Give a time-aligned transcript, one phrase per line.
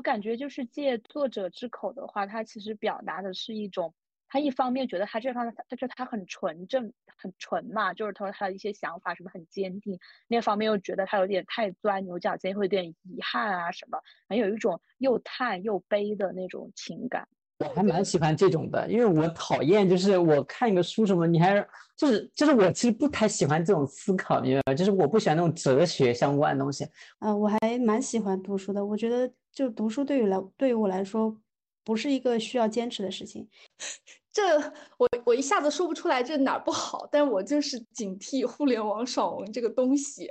[0.00, 3.94] 我感觉就是借作者之口的话，他其实表达的是一种，
[4.28, 17.28] 他一方面觉得他这方他就他很纯正、很纯嘛，就是他说他的一些想法什么很坚定；另一方面又觉得他有点太钻牛角尖，会有点遗憾啊什么，很有一种又叹又悲的那种情感。
[17.60, 21.54] 我还蛮喜欢这种的，因为我讨厌就是我看一个书什么，你还
[21.94, 24.74] 就是就是我其实不太喜欢这种思考，明白吗？
[24.74, 26.86] 就是我不喜欢那种哲学相关的东西。
[27.18, 31.36] 啊，我还蛮喜欢读书的，我觉得就读书对于来对于我来说，
[31.84, 33.46] 不是一个需要坚持的事情。
[34.32, 34.58] 这
[34.96, 40.30] 我我一下子说不出来这哪儿不好，但我就是警惕互联网爽文这个东西。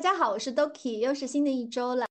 [0.00, 2.06] 大家好，我是 Doki，又是新的一周了。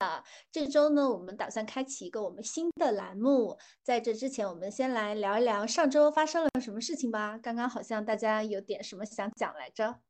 [0.51, 3.57] 这周呢，我们打算开启一个我们新的栏目。
[3.81, 7.39] 在这之前，我们先来聊一聊上周发生了什么事情吧。
[7.41, 10.01] 刚刚好像大家有点什么想讲来着。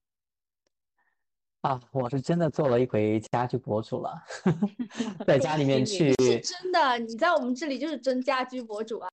[1.61, 4.13] 啊，我是真的做了一回家居博主了，
[5.27, 6.13] 在家里面去。
[6.13, 9.09] 是真的，你在我们这里就是真家居博主啊。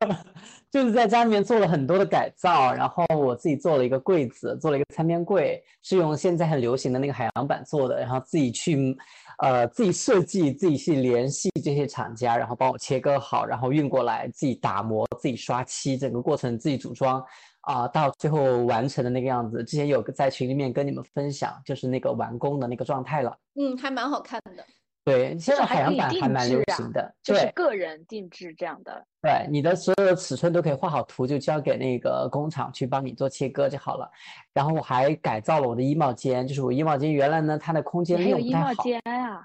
[0.70, 8.94] 就是在家里面做了很多的改造，然后我自己做了一个柜子，做了一个餐边柜，是用现在很流行的那个海洋板做的，然后自己去，
[9.38, 17.24] 呃，自己设计，自己去联系这些厂家，然后帮我切割好，然后运过来，自己打磨，自己刷漆，整个过程自己组装。
[17.66, 23.36] 啊，到最后完成的那个样子，之前有个在群里面跟你们分享，就是那个完工的那个状态了。
[23.56, 24.64] 嗯，还蛮好看的。
[25.04, 29.04] 对，现在海洋版还蛮流行的，就是个人定制这样的。
[29.20, 34.08] 对，你的所有的尺寸都可以画好图，就交给那个工厂去帮你做切割就好了。
[34.52, 38.70] 然后我还改造了我的衣帽间，就是我衣帽间原来呢它的空间利用不太好。
[38.72, 39.44] 衣帽间啊？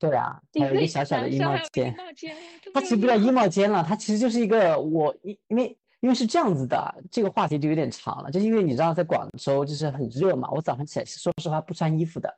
[0.00, 1.94] 对啊，还有一个小小的衣帽间。
[2.74, 5.78] 它其实不叫衣帽间了，它其实就是一个我因因为。
[6.02, 8.30] 因为是这样子的，这个话题就有点长了。
[8.30, 12.28] 就是因为你知道，在广州就是很热嘛，我早上起来说实话不穿衣服的，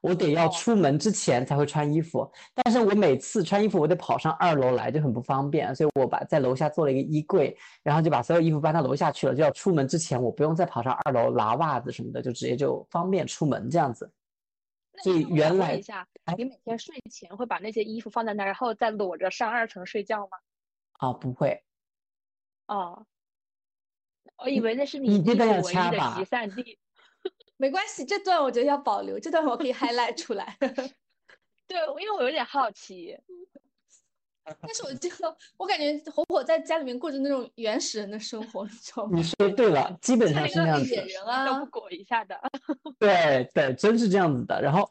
[0.00, 2.26] 我得要出门之前才会穿衣服。
[2.54, 5.76] 但是我每次穿衣服，我得跑上二楼来，就很不方便。
[5.76, 9.34] 所以我把在楼下做了一个衣柜，然后就把所有衣服搬到楼下去了。
[9.34, 14.10] 就要出门之前，我不用再跑上二楼拿袜子什么的，就直接就方便出门这样子。
[15.02, 16.08] 所以原来一下，
[16.38, 20.38] 你每天睡前会把那些衣服放在那，然后再裸着上二层睡觉吗？
[20.92, 21.62] 啊，不会。
[22.72, 23.06] 哦，
[24.38, 26.78] 我以为那是你衣服唯一的集散地。
[27.58, 30.56] 没关系，这段我觉得要保留，这段我可以 highlight 出来。
[31.68, 33.16] 对，因为我有点好奇。
[34.60, 39.10] 但是我觉得，我感觉火火在家里面过着那种原始人的生活，你知道吗？
[39.14, 40.92] 你说对了，基本上是那样子。
[40.92, 42.40] 野人啊，都不裹一下的。
[42.98, 44.60] 对对，真是这样子的。
[44.62, 44.90] 然后。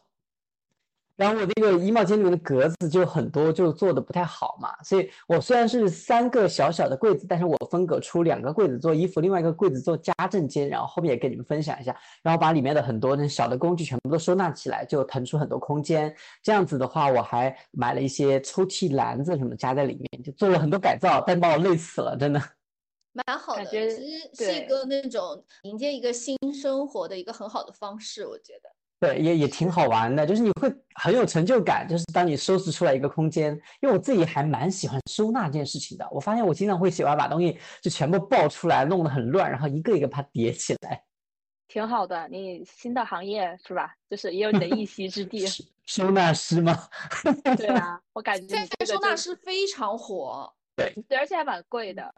[1.21, 16.11] 然后我那个衣帽间里面的格子就很多，就做的不太好嘛，所以我虽然是三个小小的柜子，但是我分隔出两个柜子做衣服，另外一个柜子做家政间，然后后面也跟你们分享一下，然后把里面的很多那小的工具全部都收纳起来，就腾出很多空间。
[16.41, 22.41] 这样子的话，我还买了一些抽屉篮子什么加在里面，就做了很多改造，但把我累死了，真的。
[23.13, 23.95] 蛮好的，其实
[24.33, 28.69] 是一个那种迎接一个新生活的一个很好的方式，我觉得。
[29.01, 33.51] 对，也也挺好玩的，就是你会很有成就感，就是当你收拾出来一个空间，
[33.81, 36.07] 因为我自己还蛮喜欢收纳这件事情的。
[36.11, 41.03] 我发现我经常会喜欢把东西就全部爆出来，弄得很乱，然后一个一个把它叠起来。
[41.67, 43.91] 挺好的，你新的行业是吧？
[44.07, 45.47] 就是也有你的一席之地。
[45.87, 46.77] 收纳师吗？
[47.57, 50.53] 对啊，我感觉现在收纳师非常火。
[50.75, 52.13] 对，对，而且还蛮贵的，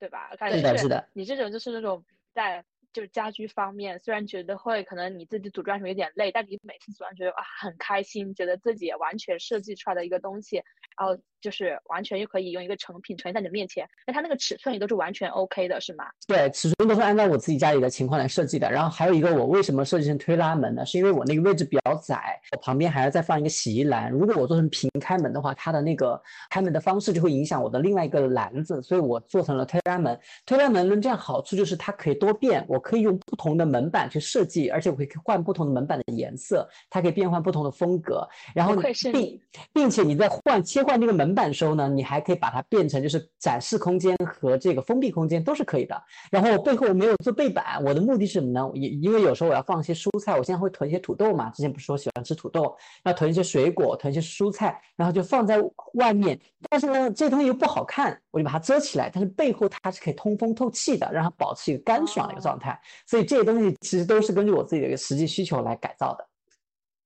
[0.00, 0.30] 对吧？
[0.50, 1.08] 是的，是的。
[1.12, 2.64] 你这种就是那种在。
[2.94, 10.62] 就是家居方面，虽然觉得会可能你自己组装时候有点累，但你每次组装觉得啊很开心，觉得自己完全设计出来的一个东西，
[10.96, 13.86] 然后就是完全就可以用一个成品呈现在你的面前。
[14.06, 16.06] 那它那个尺寸也都是完全 OK 的，是吗？
[16.26, 18.70] 对，尺寸都是按照我自己家里的情况来设计的。
[18.70, 20.86] 然后还有一个，我为什么设计成推拉门呢？
[20.86, 24.10] 是因为我那个位置比较窄，我旁边还要再放一个洗衣篮。
[24.10, 26.18] 如果我做成平开门的话，它的那个
[26.48, 30.18] 开门的方式就会影响我的另外一个篮子，所以我做成了推拉门。
[30.46, 32.84] 推拉门呢，这样好处就是它可以多变，我。
[32.84, 38.28] 可以用不同的门板去设计，而且我可以换不同的门板的颜色，它可以变换不同的风格。
[38.54, 38.76] 然后
[39.10, 39.40] 并
[39.72, 46.00] 并且你在换切换这个门板收呢，你还可以把它变成就是展示空间和这个封闭空间都是可以的。
[46.30, 48.70] 然后背后没有做背板，我的目的是什么呢？
[48.74, 55.60] 因因为有时候我要放一些蔬菜，我现在会囤一些土豆嘛，之前不是说喜欢吃土豆，要囤一些水果，囤一些蔬菜，然后就放在
[55.94, 56.38] 外面。
[56.70, 59.10] 但是呢，这东西又不好看，我就把它遮起来。
[59.12, 62.80] 但是背后它是可以通风透气的，让它保持一个干爽的一个状态。
[63.06, 66.26] 所以这些东西其实都是根据我自己的一个实际需求来改造的。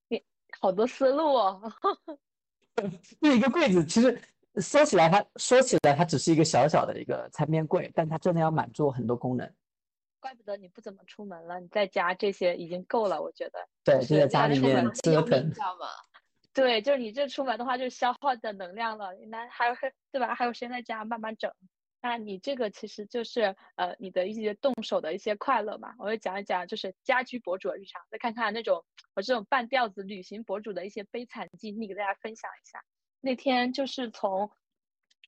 [0.09, 0.23] 你
[0.61, 1.61] 好多思路哦，
[3.21, 4.21] 这一个柜子其实
[4.57, 9.51] 说起来，它说起来它只是一个小小的一个餐边柜，但它真的要满足很多功能。
[10.21, 13.59] 怪不得你不怎么出门了，你在家这些已经够了，我觉得。
[13.85, 15.87] 对，就在家里面折腾，知道吗？
[16.53, 19.15] 对，就是你这出门的话，就消耗的能量了。
[19.29, 19.75] 那还有
[20.11, 20.35] 对吧？
[20.35, 21.53] 还有时间在家慢慢整。
[22.01, 28.85] 那你这个其实就是呃你的一些动手的一些快乐嘛，我会讲一讲就是家居博主的日常，再看看那种
[29.15, 32.85] 我这种半吊子旅行博主的一些悲惨经历，给大家分享一下。
[33.21, 34.51] 那天就是从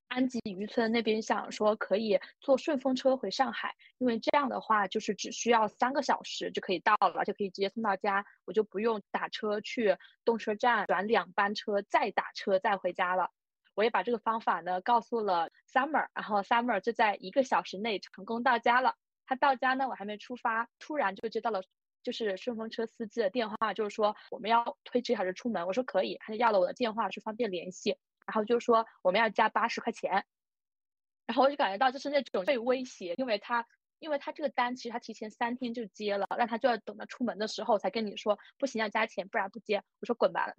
[0.06, 13.30] 安吉渔村那边想说可以坐顺风车回上海，因为这样的话就是只需要三个小时就可以到了，就可以直接送到家，我就不用打车去动车站转两班车再打车再回家了。
[13.80, 18.94] 我也把这个方法呢告诉了 Summer，然后 Summer 就在一个小时内成功到家了。
[19.24, 21.62] 他到家呢，我还没出发，突然就接到了
[22.02, 25.66] 就是顺风车司机的电话，就是说我们要推迟还是出门。
[25.66, 27.96] 我说可以，他就要了我的电话，说方便联系。
[28.26, 30.26] 然后就说我们要加八十块钱。
[31.26, 33.66] 然后我就感觉到就是那种被威胁，因为他
[33.98, 39.82] 因为他这个单其实他提前三天就接了，但他就要等到出门的时候才跟你说不行要加钱，不然不接。
[40.00, 40.52] 我说滚吧，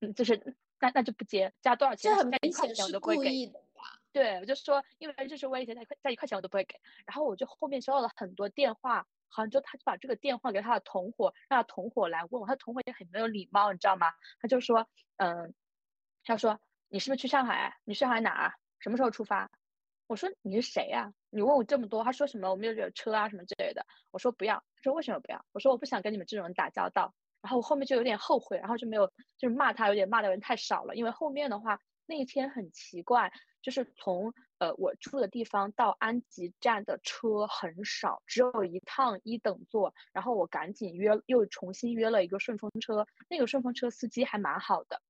[0.00, 0.56] 嗯，就是。
[0.78, 2.12] 那那就不接，加多少钱？
[2.12, 3.98] 这很明显是故意的吧？
[4.12, 6.78] 对，我就说，因为这是威胁，再再一块钱我都不会给。
[7.06, 12.46] 然后我就后面收到了很多电话，好像就他就把这个电话给他的同伙，让他同伙来问我。
[12.46, 14.12] 他同伙也很没有礼貌，你知道吗？
[14.38, 15.54] 他就说，嗯，
[16.24, 17.78] 他说你是不是去上海？
[17.84, 18.54] 你上海哪？
[18.78, 19.50] 什么时候出发？
[20.08, 21.10] 我说你是谁呀？
[21.30, 22.04] 你问我这么多？
[22.04, 22.50] 他说什么？
[22.50, 23.86] 我们有有车啊什么之类的。
[24.10, 24.62] 我说不要。
[24.76, 25.42] 他说为什么不要？
[25.52, 27.14] 我说我不想跟你们这种人打交道。
[27.42, 29.06] 然后我后面就有点后悔，然后就没有
[29.38, 30.96] 就是骂他，有点骂的人太少了。
[30.96, 39.94] 因为后面的话那一天很奇怪，就是从呃我住的地方到安吉站的车很少，只有一趟一等座。
[40.12, 45.00] 然后我赶紧约又重新约了一个顺风车，那个顺风车司机还蛮好的。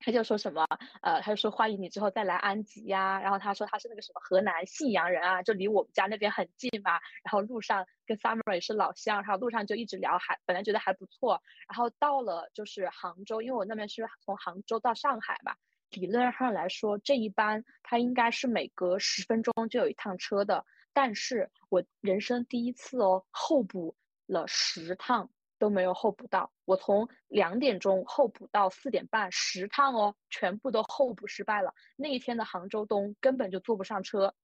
[0.00, 0.66] 他就说什么，
[1.02, 3.20] 呃，他就说欢迎你之后再来安吉呀。
[3.20, 6.92] 然后他说他是那个什么河南信阳人啊，就离我们家那边很近嘛。
[7.22, 11.42] 然后路上跟 Summer 也是老乡，然后路上就一直聊，还本来觉得还不错。
[11.68, 15.54] 然后到了就是杭州，因为我那边是从杭州到上海嘛，
[15.90, 20.64] 理论上来说这一班他应该是每隔十分钟就有一趟车的。
[20.94, 23.94] 但是我人生第一次哦，候补
[24.26, 25.30] 了十趟。
[25.60, 31.72] 都没有候补到，我从两点钟候补到四点半，十趟哦，全部都候补失败了。
[31.94, 34.34] 那一天的杭州东根本就坐不上车。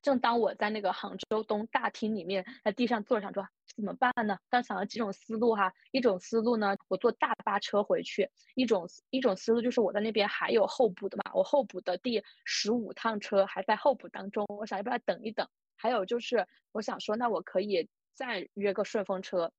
[0.00, 4.38] 正当我在那个杭州东大厅里面，在地上坐着想说怎么办呢？
[4.48, 15.48] 当时想了几种思路哈，一种思路呢，我坐大巴车回去；一种一种思路就是我在那边还有候补的嘛，我候补的第十五趟车还在候补当中，我想要不要等一等？
[15.74, 19.52] 还有就是我想说，那我可以再约个顺风车。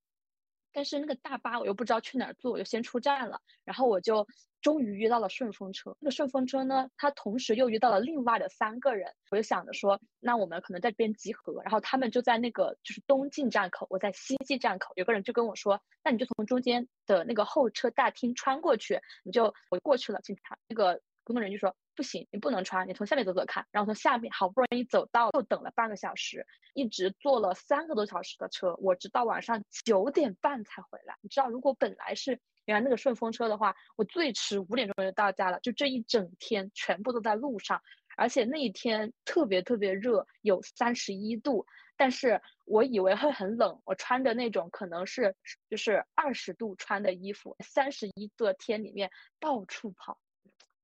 [0.72, 3.42] 但是那个大巴我又不知道去哪儿坐，我就先出站了。
[3.64, 4.28] 然后我就
[4.62, 5.96] 终于约到了顺风车。
[6.00, 9.14] 那个顺风车呢，它同时又约到了另外的三个人。
[9.32, 11.62] 我就想着说，那我们可能在这边集合。
[11.64, 14.94] 然后他们就在那个就是东进站口，我在西进站口。
[14.96, 20.20] 有个人就跟我说，那你就从中间的那个候车大厅穿过去，你就我过去了。
[20.22, 21.76] 警察那个工作人员就说。
[22.00, 23.68] 不行，你不能穿，你从下面走走看。
[23.72, 31.18] 然后从下面好不容易走到，又等了半个小时，一直坐了三个多小时的车，我直到晚上九点半才回来。
[31.20, 35.60] 你知道，如果本来是原来那个顺风车的话，我最迟五点钟就到家了。
[35.60, 37.82] 就这一整天全部都在路上，
[38.16, 41.66] 而且那一天特别特别热，有三十一度，
[41.98, 45.36] 但是我以为会很冷，我穿的那种可能是
[45.70, 50.18] 就是二十度穿的衣服，三十一度的天里面到处跑。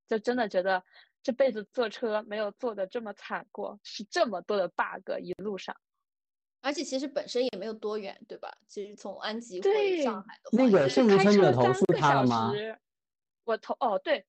[0.08, 0.84] 就真的觉得
[1.24, 5.76] 这辈子坐车没有坐的这么惨过，是这么多的 bug 一路上，
[6.62, 8.52] 而且其实本身也没有多远，对吧？
[8.68, 12.52] 其实从安吉回上海的话，那个是不是你投诉他了吗？
[13.44, 14.26] 我投哦，对。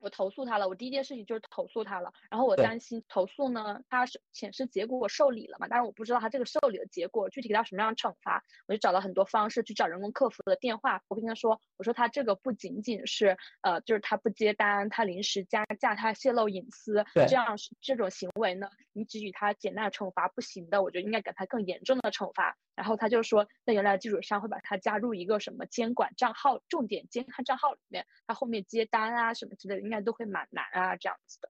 [0.00, 2.12] 我投诉他了，我第一件事情就是投诉他了。
[2.30, 8.44] 然后我担心投诉呢，他是显示结果我受理了嘛，但是我不知道他这个受理的结果具体给他什么样的惩罚。
[8.66, 22.56] 我就找了很多方式去找人工客服的电话，我跟他说，我说他这个不仅仅是呃，就是他不接单，他临时加价，他泄露隐私，这样这种行为呢，你只予他简单的惩罚不行的，我觉得应该给他更严重的惩罚。
[22.74, 29.87] 然后他就说，在原来的基础上会把他加入一个什么监管账号、重点监看账号里面，他后面接单啊什么之类的。
[29.88, 31.48] 应该都会蛮难啊这样子的，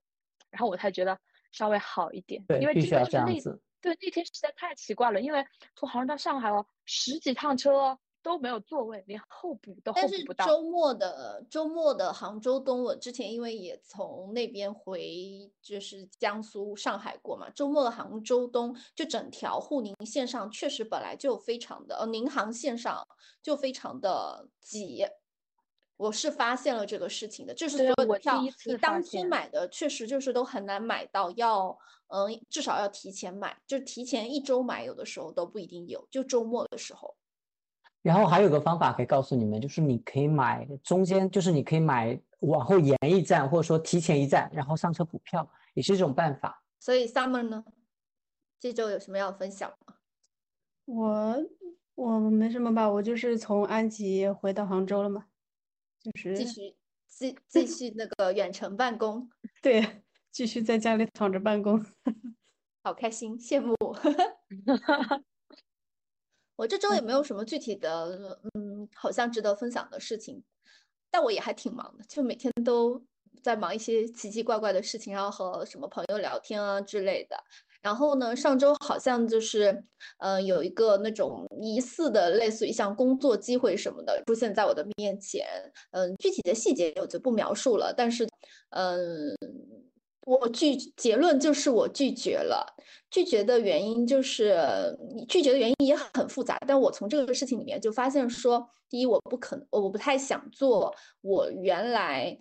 [0.51, 1.19] 然后我才觉得
[1.51, 3.63] 稍微好一点，对，因为必须要真的是那这样子。
[3.81, 10.47] 对那天实在太奇怪了，因为从杭州到上海哦，十几趟车都没有座位，连候补都候但是补不到。
[10.47, 23.07] 周末的周末的杭州东，我之前因为也从那边回就是江苏上海过嘛，周末的杭州东就整条沪宁线上确实本来就非常的，呃，宁杭线上
[23.43, 25.07] 就非常的挤。
[25.99, 31.77] 我是发现了这个事情的，就是所对我第有的票一次发你当天买的确实就是都很难买到，要
[32.07, 37.17] 嗯至少要提前买，就提前一周买，有的时候都不一定有，就周末的时候。
[38.01, 46.63] 然后还有个方法可以告诉你们，就是你可以买中间，就是你可以买往后延一站，或者说提前一站，然后上车补票，也是一种办法。
[46.79, 47.65] 所以 Summer 呢，
[48.61, 49.97] 这周有什么要分享吗？
[50.85, 51.37] 我
[51.97, 55.27] 我没什么吧，我就是从安吉回到杭州了嘛，
[56.03, 56.77] 就是继续
[57.07, 59.29] 继继续那个远程办公，
[59.63, 61.85] 对，继续在家里躺着办公。
[62.83, 63.75] 好开心，羡慕。
[66.57, 70.43] 我这周也没有什么具体的，嗯，好像值得分享的事情，
[71.11, 73.05] 但我也还挺忙的，就每天都
[73.43, 77.45] 在忙一些奇奇怪怪的事情，然后和什么朋友聊天啊之类的。
[77.89, 79.83] 然后呢，上周好像就是，
[80.19, 85.47] 呃，有一个那种疑似的，类似于像工作机会什么的出现在我的面前，
[85.93, 88.29] 嗯，具体的细节我就不描述了，但是，
[88.77, 89.35] 嗯，
[90.27, 92.77] 我拒结论就是我拒绝了。
[93.11, 94.55] 拒绝的原因就是，
[95.27, 102.39] 拒绝的原因也很复杂，但我从这个事情里面就发现说，第一，我不可能，我不太想做我原来。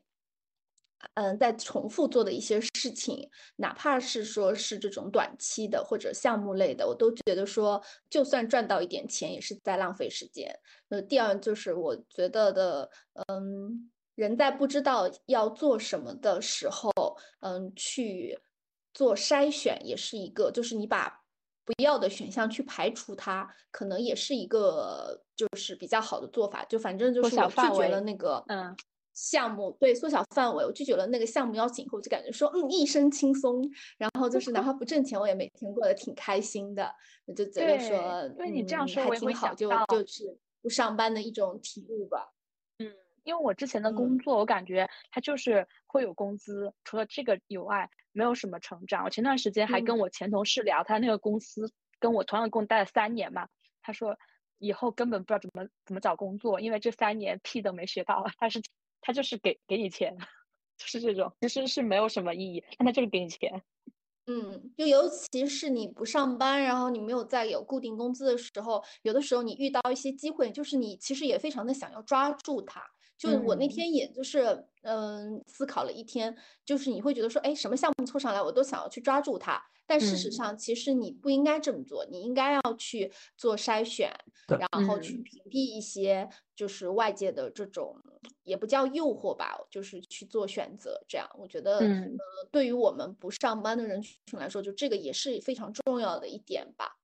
[1.15, 10.59] 嗯，在重复做的一些事情，哪怕是说是这种短期的或者项目类的，我都觉得说，就算赚到一点钱，也是在浪费时间。
[10.89, 12.89] 那第二就是我觉得的，
[13.27, 16.91] 嗯，人在不知道要做什么的时候，
[17.39, 18.39] 嗯，去
[18.93, 21.21] 做筛选也是一个，就是你把
[21.65, 26.63] 不要的选项去排除它，可能也是一个就是比较好的做法。
[26.65, 28.75] 就反正就是我拒绝了那个，嗯。
[29.17, 36.93] 项目对缩小范围，我拒绝了那个项目邀请以后，就感觉说，嗯，一身轻松，然后就是哪怕不挣钱，我也每天过得挺开心的，
[37.25, 37.97] 我就觉得说，
[38.29, 42.31] 对因为你这样嗯说我也挺好，就就是不上班的一种体悟吧。
[42.77, 42.93] 嗯，
[43.23, 49.03] 因为我之前的嗯工作，我感觉它就是会有工资，除了这个以外，没有什么成长。
[49.03, 53.47] 我前段时间还跟嗯我前同事聊，他那个公司跟我同样共待了三年嘛，
[53.81, 54.15] 他说
[54.59, 58.61] 以后根本不知道怎么怎么找工作，因为这三年屁都没学到，他是
[59.01, 60.15] 他就是给给你钱，
[60.77, 63.63] 就是这种，其实是没有什么意义，但他就是给你钱。
[64.29, 72.83] 嗯，就尤其是你不上班，然后你没有在有固定工资的时候，有的时候你遇到一些机会，就是你其实也非常的想要抓住它。
[73.17, 76.35] 就我那嗯天也就是嗯思考了一天，
[76.65, 79.63] 就是你会觉得说，哎，什么项目凑上来，我都想要去抓住它。
[79.87, 84.11] 但事实嗯上，其实你不应该这么做，你应该要去做筛选，
[84.47, 87.95] 然后去嗯屏蔽一些就是外界的这种，
[88.43, 91.01] 也不叫诱惑吧，就是去做选择。
[91.07, 96.97] 这样，我觉得，嗯呃，对于我们不上班的人群来说，就这个也是非常重要的一点吧。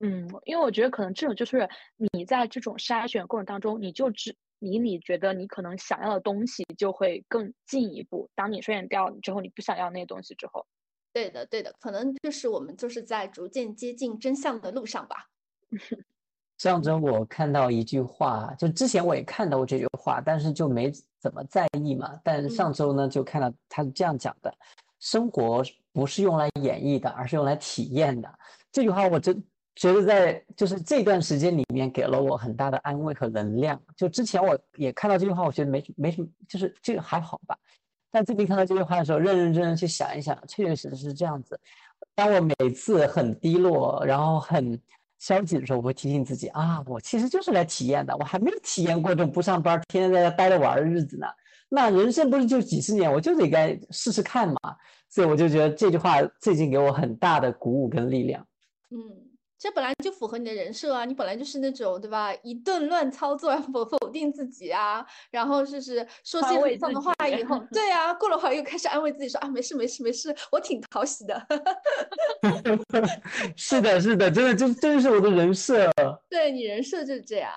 [0.00, 1.68] 嗯，因为我觉得可能这种就是
[2.12, 8.28] 你在这种筛选过程当中，你就只离你觉得你可能想要的东西就会更进一步。
[8.34, 10.66] 当你筛选掉之后，你不想要那些东西之后，
[11.14, 15.28] 对的，对的，可能就是我们就是在逐渐接近真相的路上吧。
[16.58, 22.18] 上周我看到一句话，就之前我也看到过这句话，但是就没怎么在意嘛。
[22.22, 24.52] 但上周呢，就看到他是这样讲的：
[24.98, 28.28] 生活不是用来演绎的，而是用来体验的。
[28.72, 29.40] 这句话我真
[29.74, 33.80] 觉得在就是这段时间里面给了我很大的安慰和能量。
[33.96, 37.58] 就之前我也看到这句话，我觉得没没什么，就是这个还好吧。
[38.14, 41.58] 但最近看到这句话的时候，认认真真去想一想，确确实实是这样子。
[42.14, 44.80] 当我每次很低落，然后很
[45.18, 51.26] 消极的时候，我会提醒自己啊，我其实就是来体验的，我还没有体验过这种不上班、天天在家待着玩的日子呢。
[51.68, 54.56] 那人生不是就几十年，我就得该试试看嘛。
[55.08, 58.46] 所以我就觉得这句话最近给我很大的鼓舞跟力量。
[58.90, 59.23] 嗯，
[59.64, 71.46] 这本来就符合你的人设啊，你本来就是那种对吧，一顿乱操作，否否定自己啊，然后就是说些安慰很丧的话以后，对啊，过了会儿又开始安慰自己说啊，没事没事没事，我挺讨喜的。
[73.56, 75.90] 是的，是的，真的就这就是我的人设。
[76.28, 77.50] 对你人设就是这样。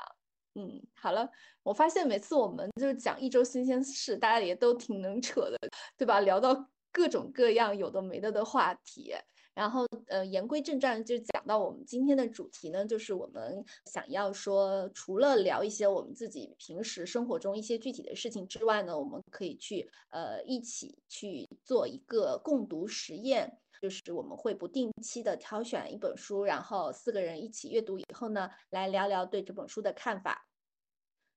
[0.55, 1.29] 嗯，好了，
[1.61, 5.57] 我发现每次我们就是讲一周新鲜事，大家也都挺能扯的，
[5.97, 6.21] 对吧？
[6.21, 9.13] 聊到各种各样有的没的的话题。
[9.57, 30.47] 然后，呃，言归正传，就讲到我们今天的主题呢，就是我们想要说，除了聊一些我们自己平时生活中一些具体的事情之外呢，我们可以去呃一起去做一个共读实验，就是我们会不定期的挑选一本书，然后四个人一起阅读以后呢，来聊聊对这本书的看法。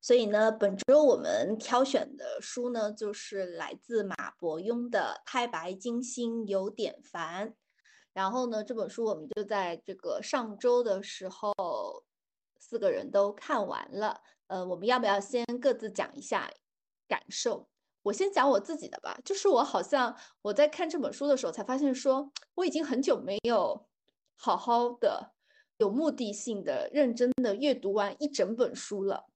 [0.03, 7.49] 所以呢，本周我们挑选的书呢，就是来自马伯庸的《太白金星有点烦》。
[8.21, 11.55] 然后呢，这本书我们就在这个上周的时候，
[12.59, 14.21] 四个人都看完了。
[14.49, 16.51] 呃，我们要不要先各自讲一下
[17.09, 17.67] 感受？
[18.03, 19.19] 我先讲我自己的吧。
[19.25, 23.89] 就是我好像我在看这本书的时候，才发现说我已经很久没有
[24.37, 25.33] 好好的、
[25.79, 29.29] 有目的性的、认真的阅读完一整本书了。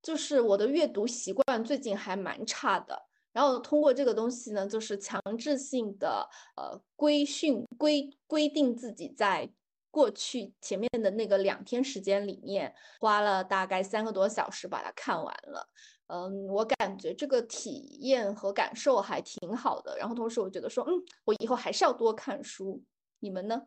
[0.00, 3.07] 就是我的阅读习惯最近还蛮差的。
[3.38, 9.48] 然后通过这个东西呢，就是强制性的呃规训规规定自己在
[9.92, 15.68] 过去前面的那个两天时间里面，花了大概三个多小时把它看完了。
[16.08, 19.96] 嗯，我感觉这个体验和感受还挺好的。
[19.96, 20.90] 然后同时我觉得说，嗯，
[21.24, 22.82] 我以后还是要多看书。
[23.20, 23.62] 你们呢？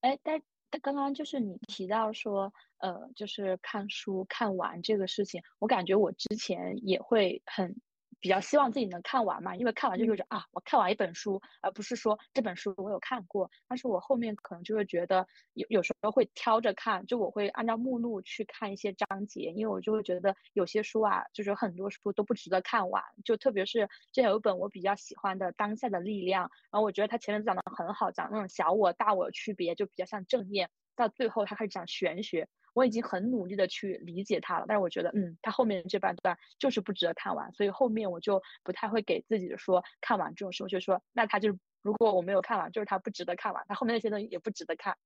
[0.00, 7.80] 哎，但但刚刚就是你提到说，呃，就是看书看完这个事情，我感觉我之前也会很。
[8.18, 13.50] 比较希望自己能看完嘛，因为看完就意味着啊，我看完一本书，而不是说这本书我有看过。
[13.68, 23.02] 但是我后面可能就会觉得有有时候会挑着看，就我会按照目录去看一些章节，因为我就会觉得有些书啊，就是很多书都不值得看完。
[23.24, 32.48] 就特别是这有一本我比较喜欢的《当下的力量》，然后我觉得它前面讲的很好，讲那种小我大我区别，就比较像正面，到最后他开始讲玄学。
[32.74, 44.96] 我已经很努力的去理解它了，但是我觉得，嗯，它后面这半段就是不值得看完，所以后面我就不太会给自己说看完这种事，我就说，那它就是如果我没有看完，就是它不值得看完，它后面那些东西也不值得看。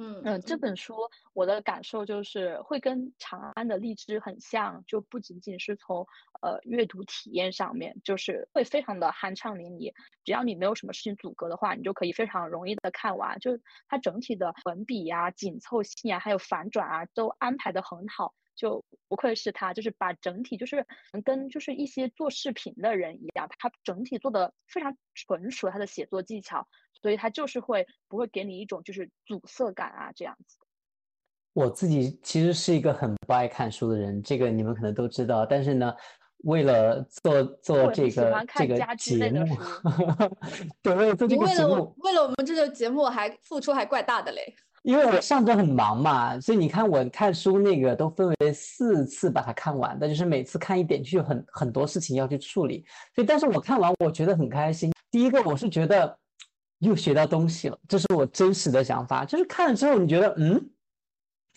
[0.00, 0.94] 嗯嗯，这本书
[1.34, 6.06] 我的感受就是会跟长安的荔枝很像，就不仅仅是从
[6.40, 9.92] 呃阅读体验上面，就是会非常的酣畅淋漓。
[10.24, 13.40] 只要你没有什么事情阻隔的话，你就可以非常容易的看完。
[13.40, 18.34] 就它整体的文笔呀、紧凑性啊，还有反转啊，都安排的很好。
[18.54, 20.84] 就不愧是他，就是把整体就是
[21.24, 26.66] 跟就是一些做视频的人一样，他整体做的非常纯熟，他的写作技巧。
[27.00, 30.56] 所以他就是会不会给你一种就是阻塞感啊这样子。
[31.54, 35.44] 我自己其实是一个很不爱看书的人，这个你们可能都知道。
[35.44, 35.92] 但是呢，
[36.44, 39.56] 为了做做这个这个节目，
[40.80, 44.54] 对，为了做这个节目，为了我们这个节目还付出还怪大的嘞。
[44.84, 52.84] 因为我上周很忙嘛，所以你看我看书那个都分为四次把它看完的，就是每次看一点就有很很多事情要去处理。
[53.16, 54.92] 所以，但是我看完我觉得很开心。
[55.10, 56.16] 第一个我是觉得。
[56.78, 59.24] 又学到东西了，这是我真实的想法。
[59.24, 60.70] 就是看了之后，你觉得，嗯，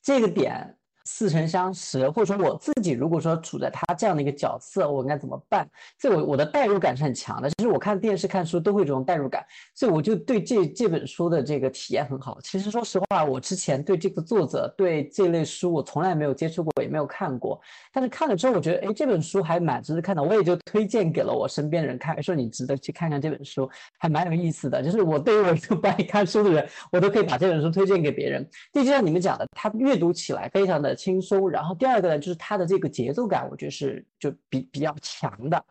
[0.02, 0.78] 这个点。
[1.06, 5.68] 似曾相识，或者说我自己如果说处在他这样的一个角色，我应该怎么办？
[6.00, 7.50] 所以，我我的代入感是很强的。
[7.50, 9.44] 其实我看电视、看书都会有这种代入感，
[9.76, 12.38] 所以我就对这这本书的这个体验很好。
[12.44, 17.60] 其实说实话，我之前对这个作者、对这类书我从来没有接触过，也没有看过。
[17.92, 20.22] 但是看了之后，我觉得，哎，这本书还蛮值得看的。
[20.22, 24.84] 我也就推荐给了我身边人看，说你值得去看看这本书，还蛮有意思的。
[24.84, 28.48] 就是我对于我一个不爱看书的人，我都可以把这本书推荐给别人。
[28.72, 30.91] 就像你们讲的，他阅读起来非常的。
[30.96, 35.64] 轻松，然后第二个呢，就是它的这个节奏感，我觉得是就比比较强的。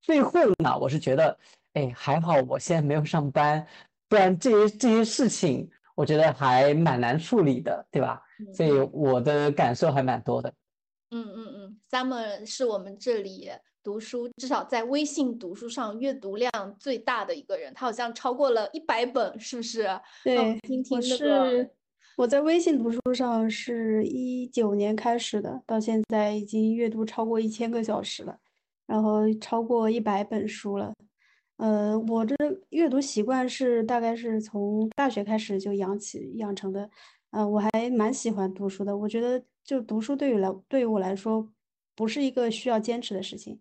[0.00, 1.38] 最后呢，我是觉得，
[1.74, 3.66] 哎，还好我现在没有上班，
[4.08, 8.22] 不然这些这些事情，我觉得还蛮难处理的，对吧？
[8.54, 10.52] 所以我的感受还蛮多的。
[11.10, 13.50] 嗯嗯嗯，Summer 是我们这里
[13.82, 20.00] 读书至少在微信读书上阅读量最大的一个人，他好像超过了一百本，是不是？
[20.24, 21.70] 对，听听那个。
[22.20, 28.38] 我在微信读书上是一九年开始的，到现在已经阅读超过一千个小时了，
[28.86, 30.92] 然后超过一百本书了。
[31.56, 32.36] 呃，我这
[32.68, 36.90] 阅读习惯是大概是从大学开始就养起养成的。
[37.30, 38.94] 呃，我还蛮喜欢读书的。
[38.94, 41.48] 我觉得就读书对于来对于我来说，
[41.96, 43.58] 不是一个需要坚持的事情，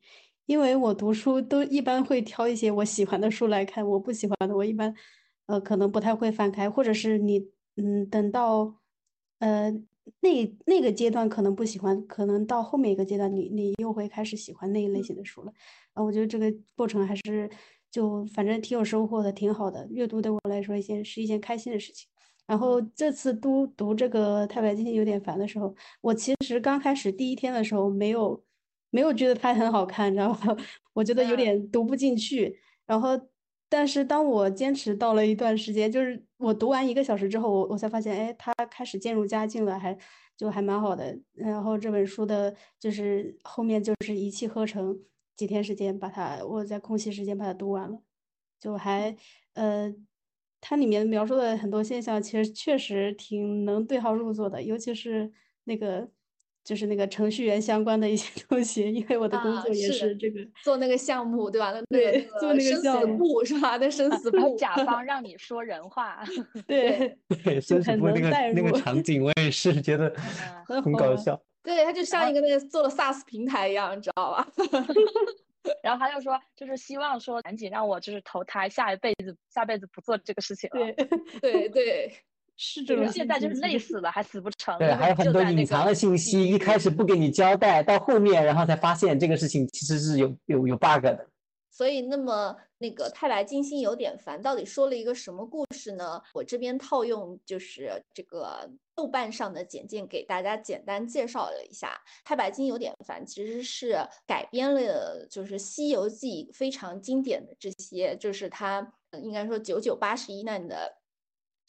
[0.48, 4.94] 因为我读书都一般会挑一些我喜欢的书来看，我不喜欢的我一般
[5.46, 7.42] 呃可能不太会翻开，或者是你。
[7.82, 8.76] 嗯，等到，
[9.40, 9.72] 呃，
[10.20, 15.54] 那那个阶段可能不喜欢，可能到后面一个阶段，你你又会开始喜欢那一类型的书了。
[15.94, 17.50] 啊，我觉得这个过程还是
[17.90, 19.88] 就反正挺有收获的，挺好的。
[19.90, 22.08] 阅读对我来说一件是一件开心的事情。
[22.46, 28.44] 然后这次读读这个《太白金星有点烦》的时候，我其实刚开始第一天的时候没有
[28.90, 30.58] 没有觉得它很好看，然后
[30.94, 32.60] 我觉得有点读不进去。
[32.88, 33.10] 然后
[33.70, 39.98] 但是当我坚持到了一段时间，就是我读完一个小时之后，我我才发现，哎，他开始渐入佳境了，还
[40.36, 41.18] 就还蛮好的。
[41.34, 45.00] 然后这本书的就是后面就是一气呵成，
[45.36, 48.02] 几天时间把它，我在空隙时间把它读完了，
[48.60, 49.16] 就还
[49.54, 49.94] 呃，
[50.60, 55.32] 它里面描述的很多现象，其实确实挺能对号入座的，尤其是
[55.66, 56.10] 那个。
[56.64, 61.74] 就是那个程序员相关的一些 东西，因为我的工作也是这个做那个项目，对吧？
[61.90, 63.78] 对，做那个生死簿是吧？
[63.78, 66.24] 那生 死簿，甲方让你说人话，
[66.68, 70.14] 对 对，生死簿那个那个场景，我也是觉得
[70.66, 71.42] 很搞笑。
[71.64, 74.48] 对，他就像一个那个做了 SaaS 平台一样，你知道吧？
[75.84, 80.80] 然后他就说，就是希望说赶紧让我就是投胎，下一辈子下辈子不做这个事情了。
[81.42, 82.14] 对对对。
[82.62, 84.78] 是这种，现在就是累死了，还死不成。
[84.78, 91.26] 对，还有很多隐藏的信息，一开始不给你交代，到后面然后才发现这个事情其实是有有有 bug 的。
[91.72, 96.22] 所以，那么那个太白金星有点烦，到底说了一个什么故事呢？
[96.34, 101.98] 我这边套用就是这个豆瓣上的简介，给大家简单介绍了一下。
[102.26, 108.86] 太白金有点烦，其实是改编了就是《西游记》非常经典的这些，就是它
[109.24, 110.99] 应该说九九八十一难的。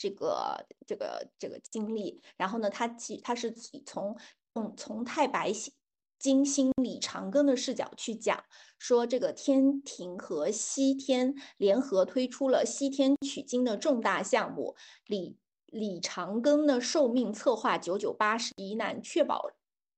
[0.01, 4.17] 这个这个这个经历，然后呢，他其他是从
[4.55, 5.75] 从从太白星
[6.19, 8.43] 金星李长庚的视角去讲，
[8.79, 15.37] 说这个天庭和西天联合推出了西天取经的重大项目，李
[15.67, 19.51] 李长庚的寿命策划九九八十一难，确保。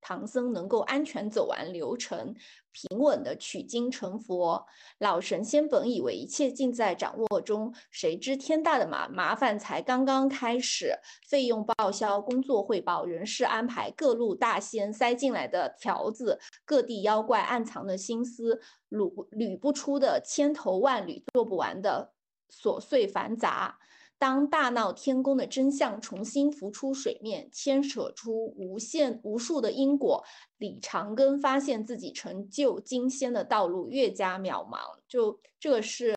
[0.05, 2.35] 唐僧能够安全走完流程，
[2.73, 4.65] 平稳的取经成佛。
[4.97, 10.95] 老神仙本以为一切尽在掌握中，谁知天大的麻麻烦才刚刚开始。
[11.27, 18.59] 费用报销、工作汇报、人事安排，各路大仙塞进来的条子，各地妖怪暗藏的心思，
[18.89, 22.13] 捋捋不出的千头万缕，做不完的
[22.51, 23.79] 琐碎繁杂。
[24.19, 30.23] 当大闹天宫的真相重新浮出水面，牵扯出无限无数的因果，
[30.57, 34.77] 李长庚发现自己成就金仙的道路越加渺茫。
[35.09, 36.15] 就这个是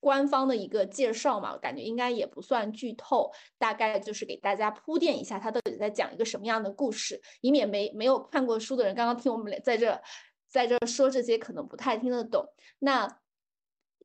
[0.00, 10.02] 官方的一个介绍嘛，感觉应该也不算剧透，大概就是给大家铺垫一下，他到底在讲一个什么样的故事，以免没没有看过书的人刚刚听我们在这
[10.48, 12.44] 在这说这些，可能不太听得懂。
[12.80, 13.20] 那。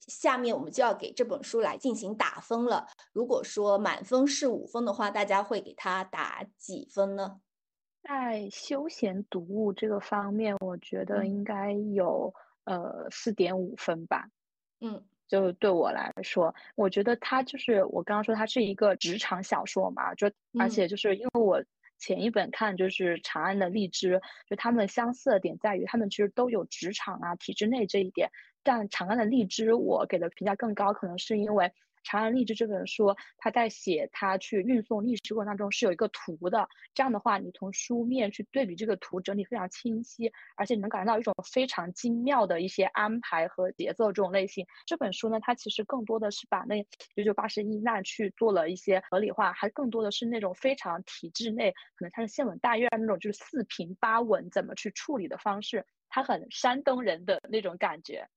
[0.08, 2.88] 下面我们就要给这本书来进行打分了。
[3.14, 7.42] 如果说满分是五分的话，大家会给它打几分呢？
[8.02, 12.34] 在休闲读物这个方面，我觉得应该有
[12.64, 14.30] 呃四点五分吧。
[14.80, 21.62] 嗯，就对我来说，我觉得它就是我刚刚说它是一个职场小说嘛，就而且就是因为我
[22.00, 24.16] 前一本看就是《长安的荔枝》，
[24.50, 28.32] 就他们相似的点在于他们其实都有职场啊、体制内这一点。
[28.64, 31.72] 但长安的荔枝，我给的评价更高，可能是因为
[32.04, 36.68] 长安荔枝这本书，他在写他去运送历史过程当中是有一个图的。
[36.94, 44.66] 这样的话，你从书面去对比这个图，整体非常清晰，而且你能感觉到一种非常精妙的一些安排和节奏这种类型。
[44.86, 46.82] 这本书呢，它其实更多的是把那
[47.16, 58.28] 九九八十一难去做了一些合理化，还更多的是那种非常体制内，可能它是县委大院那种就是四平八稳怎么去处理的方式，它很山东人的那种感觉。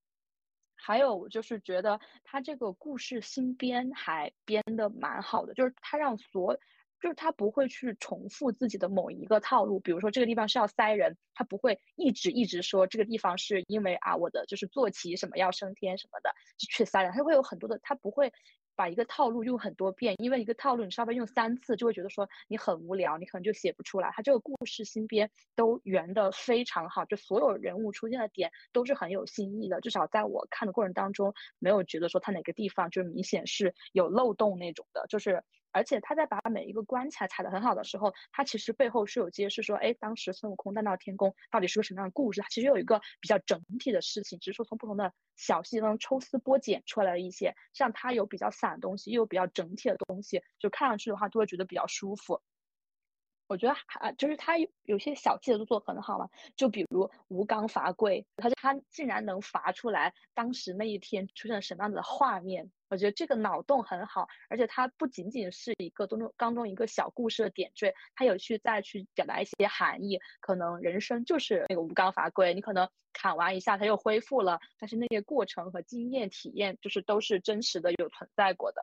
[0.85, 6.55] 还有就是觉得他这个故事新编还编的蛮好的，就是他让所，
[7.01, 18.33] 就是他不会去重复自己的某一个套路，比如说这个地方是要塞人，他不会一直一直说这个地方是因为啊我的就是坐骑什么要升天什么的去塞人，他会有很多的，他不会。
[18.75, 24.11] 把一个套路用很多遍，因为一个套路你稍微用三次就会觉得说你很无聊，你可能就写不出来。
[24.13, 35.45] 他这个故事新编都圆的非常好，就所有人物出现的点都是很有新意的，至少在我看的过程当中没有觉得说他哪个地方就明显是有漏洞那种的，就是。
[35.73, 42.41] 而且他在把每一个关卡踩得很好的时候，他其实背后是有揭示说，哎，当时孙悟空大闹天宫到底是个什么样的故事？
[42.41, 52.41] 他其实有一个比较整体的事情，只是说从不同的小细节中抽丝剥茧出来了一些，像他有比较散的东西，又有比较整体的东西，就看上去的话就会觉得比较舒服。
[53.53, 78.83] 我觉得还就是他有些小细节都做很好嘛，就比如吴刚伐桂，他他竟然能伐出来当时那一天出现了什么样子的画面，我觉得这个脑洞很好，而且它不仅仅是一个当中当中一个小故事的点缀，他有去再去表达一些含义，可能人生就是那个吴刚伐桂，你可能砍完一下他又恢复了，但是那些过程和经验体验就是都是真实的有存在过的，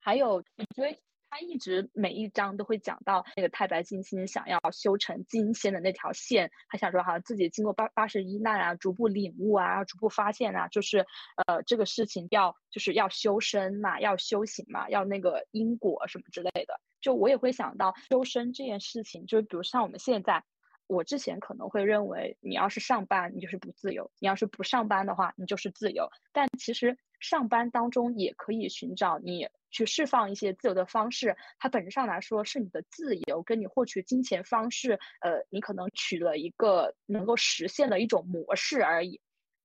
[0.00, 0.42] 还有我
[0.74, 0.98] 觉得。
[1.30, 11.06] 他一直每一章都会讲到那个太白金星想要修成金仙的那条线，他想说哈自己经过八八十一难啊，逐步领悟啊，逐步发现啊，就是
[11.46, 16.80] 呃这个事情要就是要修身嘛，要修行嘛，要那个因果什么之类的。
[17.00, 20.42] 就我也会想到修身这件事情，就比如像我们现在，
[20.88, 26.10] 我之前可能会认为你要是上班，你就是不自由；你要是不上班的话，你就是自由。
[26.32, 29.48] 但其实上班当中也可以寻找你。
[29.70, 39.20] 去释放一些自由的方式，它本质上来说是你的自由，跟你获取金钱方式，呃，你可能取了一个能够实现的一种模式而已。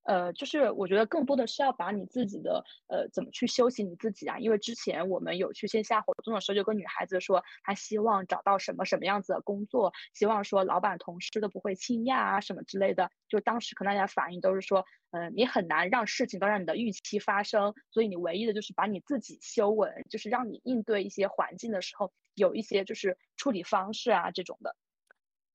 [0.06, 13.10] 呃，就是我觉得更多的是要把你自己的呃怎么去修行你自己啊，因为之前我们有去线下活动的时候，就跟女孩子说，她希望找到什么什么样子的工作，希望说老板同事都不会倾轧啊什么之类的。
[13.28, 24.76] 就当时可能大家反应都是说，嗯，你很难让事情都让你的预期发生，所以你唯一的就是把你自己修稳，就是让你应对一些环境的时候有一些就是处理方式啊这种的。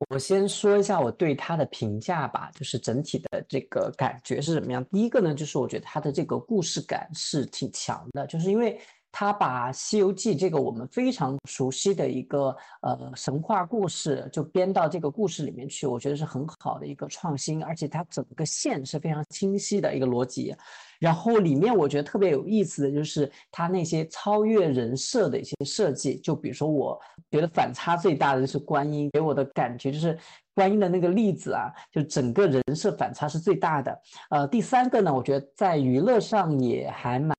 [0.08, 4.82] 我先说一下我对他的评价吧，就是整体的这个感觉是怎么样。
[4.86, 8.80] 第一个呢，就是我觉得他的这个故事感是挺强的，就是因为
[9.12, 20.56] 他把《西游记》这个我们非常熟悉的一个呃神话故事，就编到这个故事里面去，我觉得是很好的一个创新，而且它整个线是非常清晰的一个逻辑。
[21.00, 30.16] 然后里面我觉得特别有意思的就是他那些超越人设的一些设计，就比如说我觉得反差最大的就是观音，给我的感觉就是
[30.54, 34.00] 观音的那个例子啊，就整个人设反差是最大的。
[34.28, 37.34] 呃，第三个呢，我觉得在娱乐上也还蛮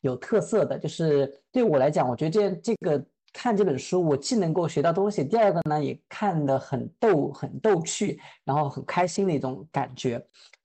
[0.00, 10.20] 有特色的，就是对我来讲，我觉得这这个看这本书，我既能够学到东西，第二个呢也看得很逗、很逗趣，然后很开心的一种感觉。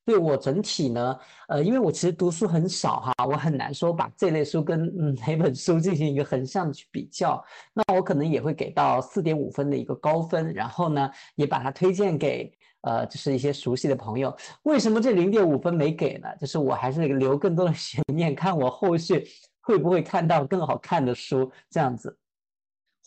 [0.09, 1.15] 对我整体呢，
[1.49, 7.39] 呃，因为我其实读书很少哈，我很难说把这类书跟嗯哪本书进行一个横向去比较。
[7.75, 14.35] 那我可能也会给到四点五分的一个高分，然后呢，也把它推荐给呃，就是一些熟悉的朋友。
[14.63, 16.27] 为什么这零点五分没给呢？
[16.41, 19.27] 就是我还是留更多的 悬念，看我后续
[19.61, 22.17] 会不会看到更好看的书这样子。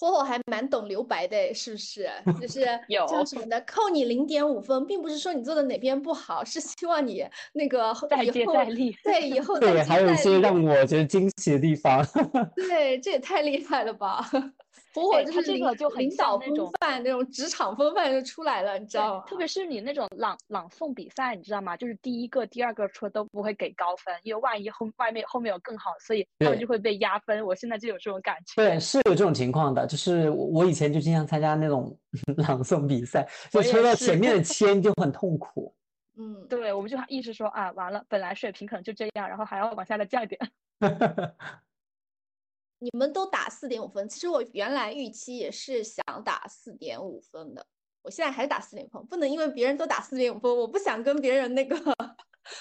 [0.03, 2.11] 火火还蛮懂留白的，是不是？
[2.41, 8.97] 就是 有叫什么的，扣你零点五分，并不是说你做的哪边不好，是希望你那个再接再厉。
[9.05, 12.05] 对，以后对，还有一些让我觉得惊喜的地方。
[12.57, 14.29] 对，这也太厉害了吧！
[14.95, 19.25] 火火就是这个就领导风范那种职场风范就出来了，你知道吗？
[19.27, 21.77] 特别是你那种朗朗诵比赛，你知道吗？
[21.77, 27.45] 就是第一个、第二个出都不会给高分，因为万一后外面后面有更好，所以他们就会被压分。
[27.45, 28.53] 我现在就有这种感觉。
[28.57, 31.97] 对，是有这种情况的，就是我以前就经常参加那种
[32.47, 35.75] 朗诵比赛，就抽到前面的 签就很痛苦。
[36.19, 40.39] 嗯，对，我们就一直说啊，完了，本来水平可能就这样，然后还要往下再降一点。
[42.83, 47.65] 你们都打四点五分，其实我原来预期也是想打四点五分的，
[48.03, 51.77] 我现在还是打四点分，不能因为别人都打四点五分，我不想跟别人那个，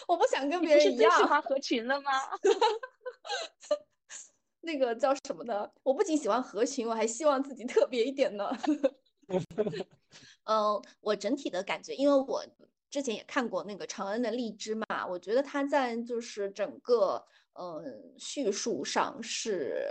[0.08, 1.12] 我不想跟别人一样。
[1.18, 2.12] 喜欢合群了吗？
[4.62, 5.68] 那个叫什么呢？
[5.82, 8.48] 我不仅喜欢合群，我还希望自己特别一点呢。
[10.46, 12.46] 嗯，我整体的感觉，因为我
[12.92, 17.26] 之前也看过那个长恩的荔枝嘛，我觉得他在就是整个。
[17.54, 19.88] 嗯，叙述上是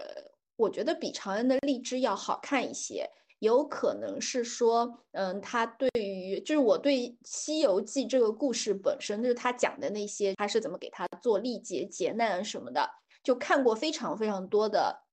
[0.56, 12.88] 我觉得比长安的荔枝要好看一些，有可能是说，嗯，他对于就是我对《西游记》这个故事本身，就是他讲的那些，他是怎么给他做历劫劫难什么的，
[13.22, 15.04] 就看过非常非常多的，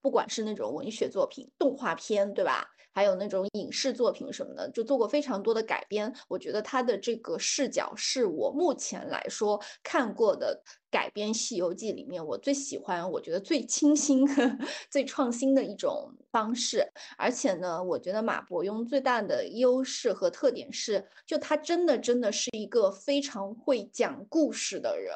[0.00, 2.68] 不管是那种文学作品、动画片，对吧？
[2.96, 6.14] 还有那种影视作品什么的，就做过非常多的改编。
[6.28, 10.62] 我觉得他的这个视角是我目前来说看过的
[10.94, 14.24] 改编《西游记》里面我最喜欢，我觉得最清新、
[14.88, 16.86] 最创新的一种方式。
[17.18, 25.12] 而且呢，我觉得马伯庸最大的优势和特点是，就他真的真的是一个非常会讲故事的人。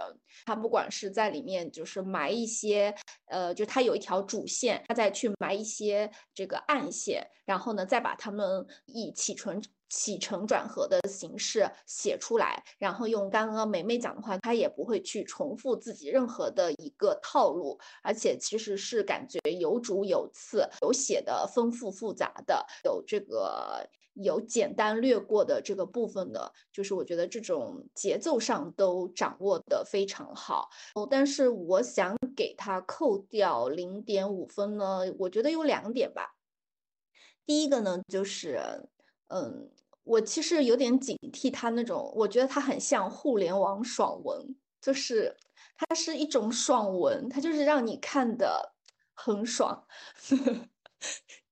[0.46, 2.92] 他不管是在里面就是埋一些，
[3.26, 23.88] 呃，就他有一条主线，他再去埋一些这个暗线，然后呢，再把他们以起承起承转合的形式写出来，然后用刚刚梅梅讲的话，他也不会去重复自己任何的一个套路，而且其实是感觉有主有次，有写的丰富复杂的，有这个。
[24.20, 31.06] 有简单略过的这个部分的，就是我觉得这种节奏上都掌握的非常好哦。
[31.08, 36.34] 但是我想给他扣掉零点五分呢，我觉得有两点吧。
[37.46, 38.88] 第一个呢，就是
[39.28, 39.70] 嗯，
[40.04, 45.36] 我其实有点警惕他那种，我觉得他很像互联网爽文，就是
[45.76, 48.74] 它是一种爽文，它就是让你看的
[49.14, 49.86] 很爽。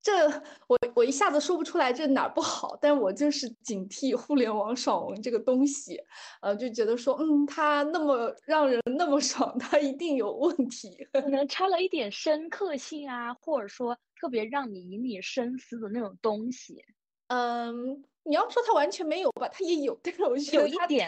[0.03, 0.29] 这
[0.69, 6.01] 我我一下子说不出来这哪儿不好，但我就是警惕互联网爽文这个东西，
[6.41, 16.85] 呃，就觉得说，嗯，它那么让人那么爽，它一定有问题，可能 差了一点深刻性啊，或者说特别让你引你深思的那种东西，
[17.29, 18.05] 嗯。
[18.29, 21.07] 你要说他完全没有吧，他也有，但是我觉得有一点，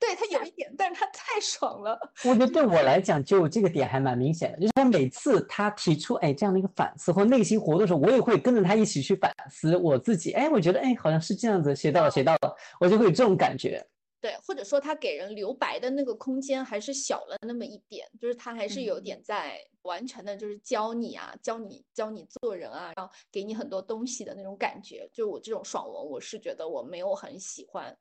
[0.00, 1.94] 对他有一点，但是他太爽了。
[2.24, 10.32] 我觉得对我来讲，就这个点还蛮明显的，就是他每次他提出哎这样的一个反思或内心活动的时候，我也会跟着他一起去反思我自己。
[10.32, 13.86] 哎，我觉得哎好像是这样子，学到了，学到了，我就会有这种感觉。
[14.24, 25.06] 对，或者说他给人留白的那个空间还是小了那么一点，就是他还是有点在完全的，就是教你啊，教你教你做人啊，然后给你很多东西的那种感觉。
[25.12, 27.94] 就我这种爽文，我是觉得我没有很喜欢，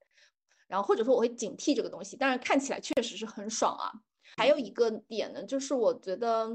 [0.65, 3.91] 然后或者说我会警惕这个东西，但是看起来确实是很爽啊。
[4.38, 6.49] 还有一个点呢，就是我觉得，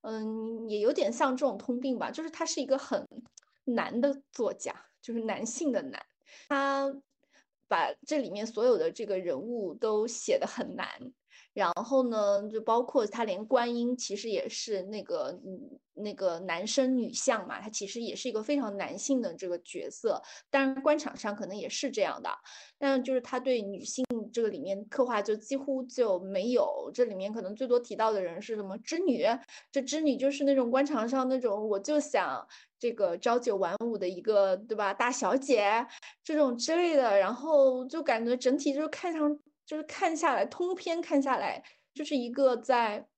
[0.00, 3.06] 嗯，也有点像这种通病吧，就是他是一个很
[3.66, 6.06] 男的作家，就是男性的男，
[6.48, 6.90] 他。
[7.70, 10.88] 把这里面所有的这个人物都写的很难，
[11.54, 22.28] 然后呢，就包括他连观音其实也是那个嗯那个男生女相嘛，他其实也是一个非常男性的这个角色，当然官场上可能也是这样的，
[22.76, 29.24] 但就是他对女性这个里面刻画就几乎就没有，这里面可能最多提到的人是什么织女，
[29.70, 32.44] 这织女就是那种官场上那种我就想。
[32.80, 34.94] 这个朝九晚五的一个，对吧？
[34.94, 35.86] 大小姐
[36.24, 41.62] 这种之类的，然后就感觉整体就是看上，就是看下来，通篇看下来，
[41.94, 43.09] 就是一个在。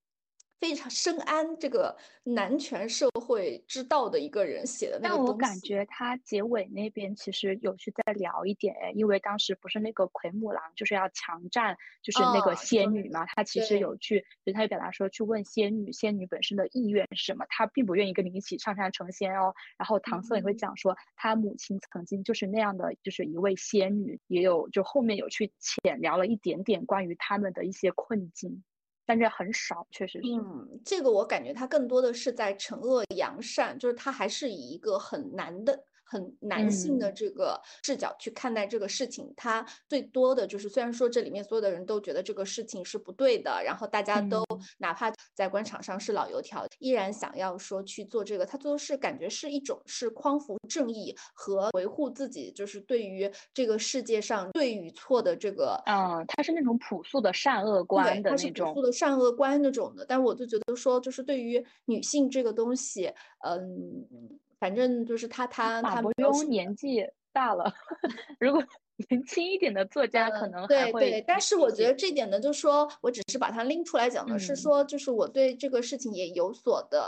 [0.63, 19.53] 非常深谙这个男权社会之道的一个人写的那个但我感觉他结尾那边其实有去再聊一点，因为当时不是那个奎木狼就是要强占，就是那个仙女嘛，他其实有去，就他就表达说去问仙女，仙女本身的意愿是什么，他并不愿意跟你一起上山成仙哦。
[19.77, 28.63] 然后唐僧也会讲说，他母亲曾经就是那样的，就是一位仙女，也有就后面有去浅聊了一点点关于他们的一些困境。
[29.05, 30.31] 但这很少，确实是。
[30.31, 35.85] 嗯，这个我感觉他更多的是在惩恶扬善，就是他还是以一个很难的。
[36.03, 44.43] 很男性的这个视角去看待这个事情，他最多的就是，虽然说这里面所有的人都觉得这个事情是不对的，然后大家都
[44.77, 63.11] 哪怕在官场上是老油条，依然想要说去做这个，他做的是感觉是一种是匡扶正义和维护自己，就是对于这个世界上对与错的这个，嗯，他是那种朴素的善恶观的那种，朴素的善恶观那种的，但我就觉得说，就是对于女性这个东西，
[63.45, 64.39] 嗯。
[64.63, 67.69] 反正就是他，他马伯庸年纪大了，
[68.39, 68.63] 如果
[69.09, 71.01] 年轻一点的作家可能还会。
[71.01, 77.05] 对对，但是我觉得这点呢，就是说我只是把它拎出来讲的是说，就是我对这个事情也有所的，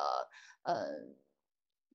[0.64, 0.86] 呃，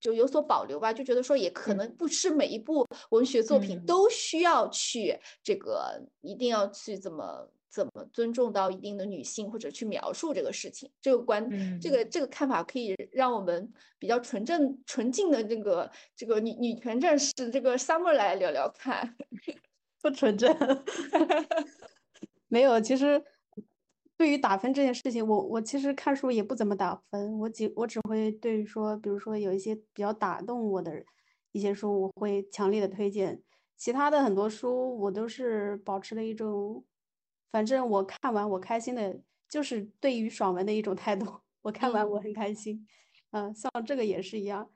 [0.00, 7.50] 就有所保留吧，就觉得说也可能不是每一部文学作品都需要去这个一定要去怎么。
[7.70, 11.48] 怎么尊重到一定的女性，或者去描述这个事情，这个观，
[11.80, 19.16] 这个这个看法可以让我们比较纯正、纯净的这个这个女女权战士这个 Summer 来聊聊看，
[20.02, 20.52] 不纯正，
[22.48, 22.80] 没有。
[22.80, 23.22] 其实
[24.16, 31.04] 对于打分这件事情，我我其实看书也不怎么打分，我只我只会对于说，比如说有一些比较打动我的
[31.52, 33.42] 一些书，我会强烈的推荐。
[33.76, 36.84] 其他的很多书，我都是保持了一种。
[37.50, 41.26] 反正我看完我开心的，就是对于爽文的一种态度。
[41.62, 42.86] 我看完我很开心，
[43.32, 44.70] 嗯，像这个也是一样。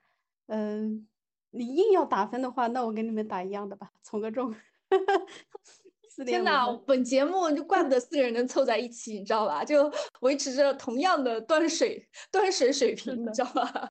[0.49, 1.09] 嗯，
[1.51, 4.55] 你硬要打分的话，那我跟你们打一样的吧，从个重。
[6.27, 9.65] 天哪，本节目就怪不得 四个人能凑在一起，你知道吧？
[9.65, 13.91] 就维持着同样的端水端水水平，你知道吧？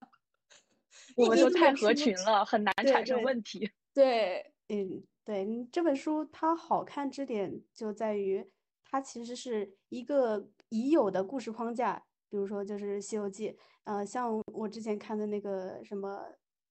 [1.15, 3.71] 我们都太合群了，很难产生问题。
[3.91, 8.47] 对，嗯，对，这本书它好看之点就在于。
[8.93, 13.49] 它其实是一个已有的故事框架，比如说就是《西游记》，
[13.85, 16.23] 呃，像我之前看的那个什么，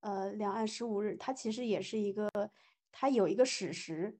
[0.02, 2.30] 呃，《两岸十五日》，它其实也是一个，
[2.92, 4.16] 它有一个史实，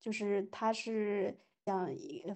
[0.00, 1.88] 就是它是讲，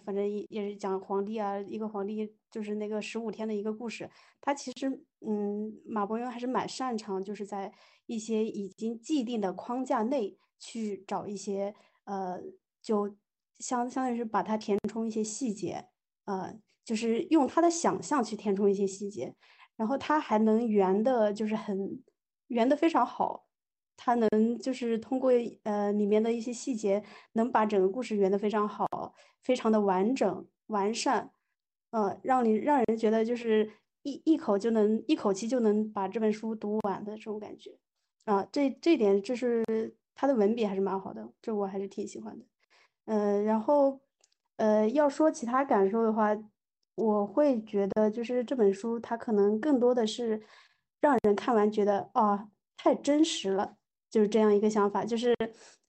[0.04, 4.08] 反正也是讲皇帝啊，一个皇帝就是那个十五天的一个故事。
[4.40, 4.88] 它其实，
[5.26, 7.74] 嗯，马伯庸还是蛮擅长，就是在
[8.06, 12.40] 一些已经既定的框架内去找一些，呃，
[12.80, 13.16] 就。
[13.58, 15.86] 相相当于是把它填充一些细节，
[16.24, 19.34] 呃，就是用他的想象去填充一些细节，
[19.76, 22.02] 然后他还能圆的，就是很
[22.48, 23.46] 圆的非常好，
[23.96, 28.86] 他能就是通过呃里面的一些细节，能把整个故事圆的非常好，
[29.42, 31.32] 非常的完整完善，
[31.90, 33.70] 呃，让你让人觉得就是
[34.02, 37.78] 一一口就能一口气就能把这本书读完的这种感觉。
[38.24, 39.62] 啊，这这点就是
[40.14, 42.46] 他的文笔还是蛮好的，这我还是挺喜欢的。
[43.06, 44.00] 嗯，然后
[44.56, 46.36] 呃，要说其他感受的话，
[46.94, 50.42] 我会觉得就是这本书它可能更多的是
[51.00, 53.76] 让人看完觉得啊太真实了，
[54.10, 55.34] 就是这样一个想法，就是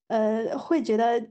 [0.07, 1.29] 呃会觉得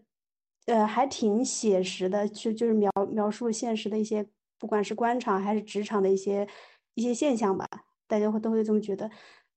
[0.66, 4.26] 呃还挺写实的，就就是描描述现实的一些
[4.58, 6.46] 不管是官场还是职场的一些
[6.94, 7.66] 一些现象吧，
[8.06, 9.10] 大家会都会这么觉得。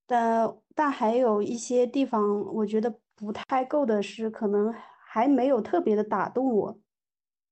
[0.06, 4.74] 但但还有一些地方，我觉得不太够的是，可能
[5.10, 6.80] 还没有特别的打动我，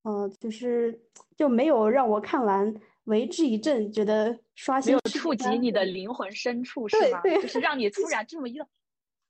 [0.04, 1.02] 嗯，就是
[1.38, 2.74] 就没有让我看完
[3.06, 7.22] 为之一振，觉得刷新没有触及你的灵魂深处 是吗？
[7.24, 8.60] 就是让你突然这么一，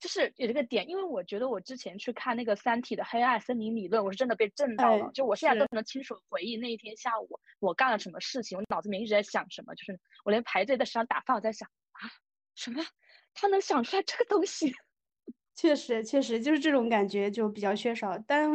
[0.00, 12.10] 就是有这个点，因为我觉得我之前去看那个《三体》的黑暗森林理论，我是真的被震到了，就我现在都能清楚回忆那一天下午我干了什么事情，我脑子里面一直在想什么，就是我连排队在食堂打饭，我在想啊
[12.54, 12.84] 什么。
[13.38, 14.74] 他能想出来这个东西，
[15.56, 18.16] 确实确实就是这种感觉就比较缺少。
[18.26, 18.48] 但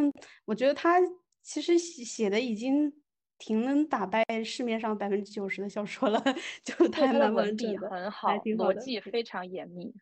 [0.46, 1.00] 我觉得他
[1.42, 2.94] 其实写的已经
[3.40, 6.24] 挺能打败市面上百分之九十的小说了，
[6.64, 9.94] 就他蛮文笔很好，逻辑非常严密。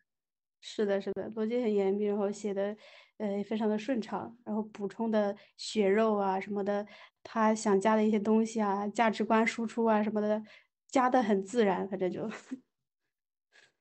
[0.62, 2.76] 是的，是的，逻辑很严密，然后写的
[3.16, 6.86] 呃非常的顺畅，然后补充的血肉啊什么的，
[7.22, 10.42] 他想加的一些东西啊，价值观输出啊什么的，
[10.88, 12.28] 加的很自然，反正就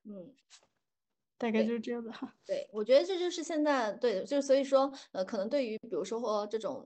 [0.05, 0.33] 嗯。
[1.39, 2.31] 大概就是这样的哈。
[2.45, 6.85] 对，我觉得这就是现在对，就是所以说，呃，可能对于比如说这种，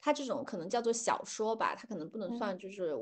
[0.00, 2.94] 它这种可能叫做小说吧，它可能不能算，就是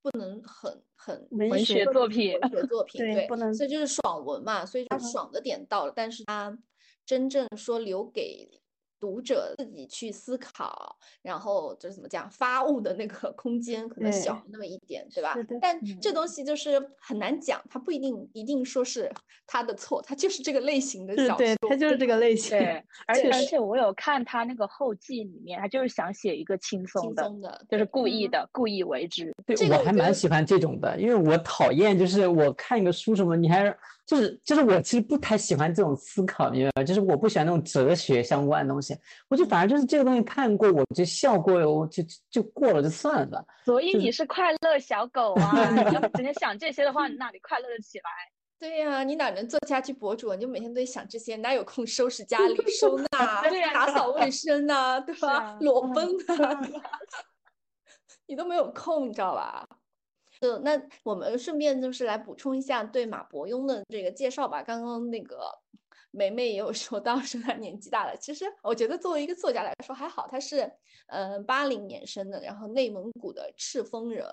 [0.00, 6.58] 不能很很文学作 品，文学作品对，不能，所以就是爽文嘛，所以它爽的点到了，但是它
[7.04, 8.61] 真正说留给。
[9.02, 15.34] 读者自己去思考，然后就是怎么讲发物的那个空间可能小那么一点，对吧？
[15.60, 19.10] 但这东西就是很难讲，它不一定一定说是
[19.44, 22.56] 他的错，他就是这个类型的小说，他就是这个类型。
[22.56, 29.34] 对，而且而且我有看他那个后记里面，他就是想写一个轻松的，就是故意的，故意为之。
[29.44, 33.76] 对，我还蛮喜欢这种的，因为我讨厌就是我看一个书什么，你还。
[34.04, 36.84] 就是就是我其实不太喜欢这种思考，明白吗？
[36.84, 38.96] 就是我不喜欢那种哲学相关的东西，
[39.28, 43.44] 我就反而就是这个东西看过我就笑过，我就就过了就算了。
[43.64, 45.70] 所以你是快乐小狗啊！
[45.70, 48.10] 你要整天想这些的话，你哪里快乐的起来？
[48.58, 50.32] 对呀，你哪能做家居博主？
[50.34, 53.42] 你就每天都在想这些，哪有空收拾家里、 收纳、
[53.72, 55.56] 打扫卫生啊，对吧？
[55.60, 56.06] 裸奔
[56.40, 56.60] 啊，
[58.26, 59.66] 你都没有空，你知道吧？
[60.42, 60.72] 就，那
[61.04, 64.60] 我们顺便就是来补充一下对马伯庸的这个介绍吧。
[64.60, 65.38] 刚刚那个
[66.10, 68.16] 梅梅也有说到，说他年纪大了。
[68.16, 70.68] 其实我觉得作为一个作家来说还好，他是
[71.06, 74.26] 嗯八零年生的，然后内蒙古的赤峰人。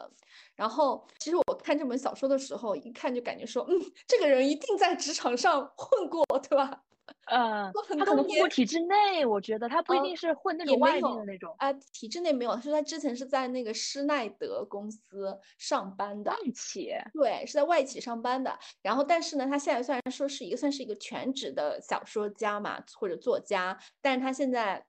[0.60, 6.82] 然后其实我看这本小说的时候，一看就感觉说，嗯，这个人一定在职场上混过，对吧？
[7.32, 11.55] 嗯，他可能混过体制内，我觉得他不一定是混那种外面的那种。
[11.57, 18.60] 啊，体制内没有，他说他之前是在那个施耐德公司上班的外企，对，是在外企上班的。
[18.82, 24.86] 然后，但是呢，他现在虽然说是一个算是一个全职的小说家嘛，或者作家，但是他现在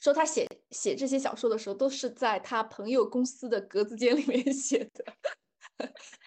[0.00, 5.04] 说他写写这些小说的时候，都是在他朋友公司的格子间里面 写的。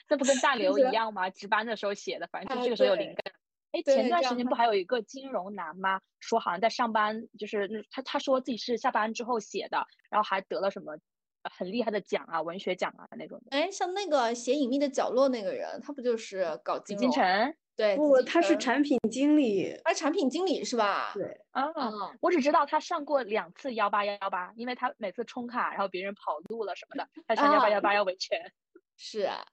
[0.09, 1.29] 那不跟大 刘一样吗？
[1.29, 3.33] 值班的时候写的，反正就这个时候有灵感。
[3.71, 5.99] 哎，前段时间不还有一个金融男吗？
[6.19, 10.97] 说好像在上班，就是他他说自己是下班之后写的，然后还得了什么
[11.43, 13.41] 很厉害的奖啊，文学奖啊那种。
[13.49, 17.11] 哎，像那个写《隐秘的角落》那个人，他不就是搞金融？
[17.77, 19.79] 对，不，他是产品经理。
[19.83, 21.11] 他产品经理是吧？
[21.13, 21.39] 对。
[21.51, 21.71] 啊，
[22.19, 28.51] 我只知道他上过两次幺八幺八，因为他每次充卡，然后别人跑路了什么的，他上幺八幺八要维权。
[28.97, 29.45] 是啊。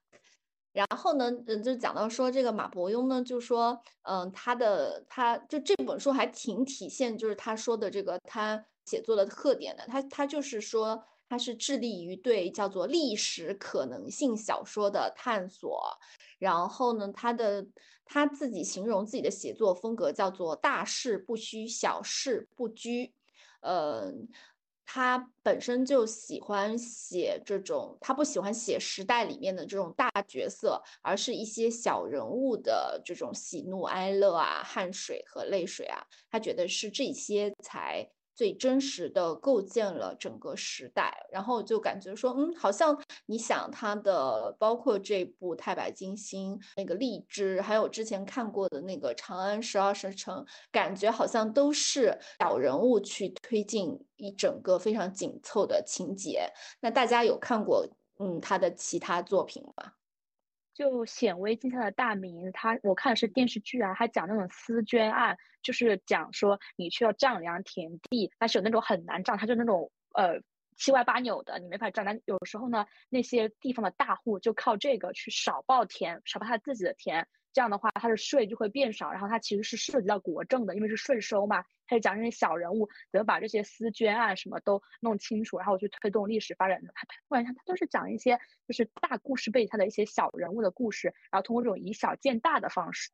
[0.73, 9.87] 然后呢，嗯，就讲到说这个马伯庸呢，就说，嗯，他的他就这本书还挺体现，就是他说的这个他写作的特点的。
[9.87, 15.97] 他他就是说，他是致力于对叫做历史可能性小说的探索。
[16.45, 17.67] 然后呢，他的
[18.05, 23.15] 他自己形容自己的写作风格叫做大事不虚，小事不拘，
[23.61, 24.29] 嗯。
[24.87, 38.07] 他本身就喜欢写这种，他不喜欢写时代里面的这种大角色，而是一些小人物的这种喜怒哀乐啊、汗水和泪水啊，他觉得是这些才。
[38.35, 50.35] 最真实的构建了整个时代，然后就感觉说，嗯，好像你想他的，包括这部《太白金星》那个荔枝，还有之前看过的那个《长安十二时辰》，
[50.71, 56.49] 感觉好像都是小人物去推进一整个非常紧凑的情节。
[56.81, 57.87] 那大家有看过，
[58.19, 59.93] 嗯，他的其他作品吗？
[60.75, 70.41] 就显微镜下的大明，他我看的是电视剧啊，他讲那种私捐案，就是讲说你需要丈量田地，但是有那种很难丈，他就那种呃
[70.77, 72.05] 七歪八扭的，你没法丈。
[72.05, 77.29] 但有时候呢，那些地方的大户就靠这个去少报田，少报他自己的田。
[77.55, 81.65] 这样的话，他的税就会变少，然后他其实是涉及到国政的，因为是税收嘛。
[81.87, 86.91] 他就讲这些小人物怎么把这些私捐啊什么都弄清楚，然后去推动历史发展的。
[86.95, 93.11] 他突然他他都是讲一些就是大故事背他的一些小人物的故事，然后通过这种以小见大的方式。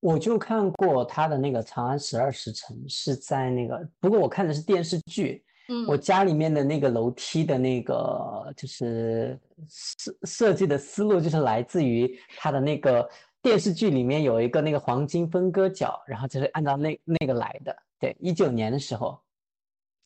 [0.00, 5.44] 我就看过他的那个《长安十二时辰》，是在那个，不过我看的是电视剧。
[5.68, 13.06] 嗯，我家里面的那个楼梯的那个就是设设计的思路，就是来自于他的那个。
[13.42, 17.76] 电视剧里面有一个那个黄金分割角，然后就是按照那那个来的。
[17.98, 19.18] 对，一九年的时候，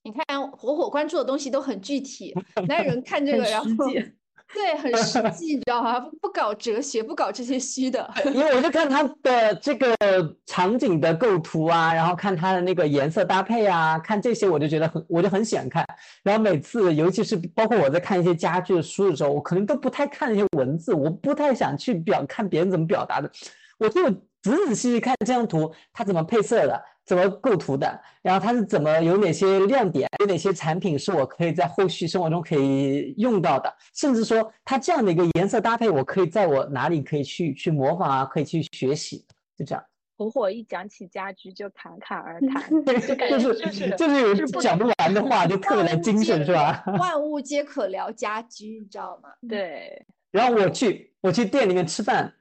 [0.02, 2.34] 你看火火关注的东西都很具体，
[2.66, 3.86] 哪有人看这个 然后。
[4.54, 5.98] 对，很实际，你知道吗？
[6.20, 8.08] 不搞哲学，不搞这些虚的。
[8.26, 9.96] 因为我就看他的这个
[10.46, 15.86] 场景的构图啊，然后看他的那个颜色搭配啊，看这些我就觉得很，我就很喜欢看。
[16.22, 23.30] 然后每次，尤其是包括我在看一些家具的书的时候，我可能都不太看那些文字，我不太想去表看别人怎么表达的，
[23.78, 24.10] 我就
[24.42, 26.82] 仔仔细细看这张图，它怎么配色的。
[27.04, 28.00] 怎么构图的？
[28.22, 30.08] 然后它是怎么有哪些亮点？
[30.20, 33.72] 有哪些产品是我可以在后续生活中可以用到的？
[33.94, 38.24] 甚至说它这样的一个颜色搭配，我可以在我哪里可以去去模仿啊？
[38.24, 39.26] 可以去学习？
[39.56, 39.84] 就这样。
[40.16, 46.84] 火火一讲起家居就侃侃而 谈，就感觉就是就是有讲不完的话，就特别的精神，是吧？
[47.00, 49.30] 万物皆可聊家居，你知道吗？
[49.48, 50.06] 对。
[50.30, 52.32] 然后我去我去店里面吃饭。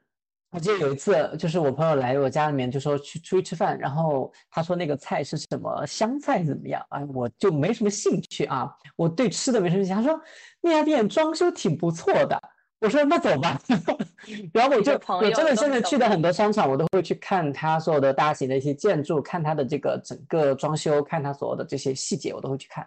[0.52, 6.84] 我记得有一次，就是我朋友来我家里面，就说去出去吃饭，然后他说那个菜是什么香菜怎么样？
[6.90, 10.02] 哎，我就没什么兴趣啊，我对吃的没什么兴趣。
[10.02, 10.22] 他说
[10.60, 12.38] 那家店装修挺不错的，
[12.80, 13.58] 我说那走吧。
[14.52, 22.86] 然后我就我真的现在去的很多商场，我都会去看他所有的大型的一些建筑，看他的这个整个装修，看他所有的这些细节，我都会去看。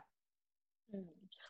[0.93, 1.03] 嗯，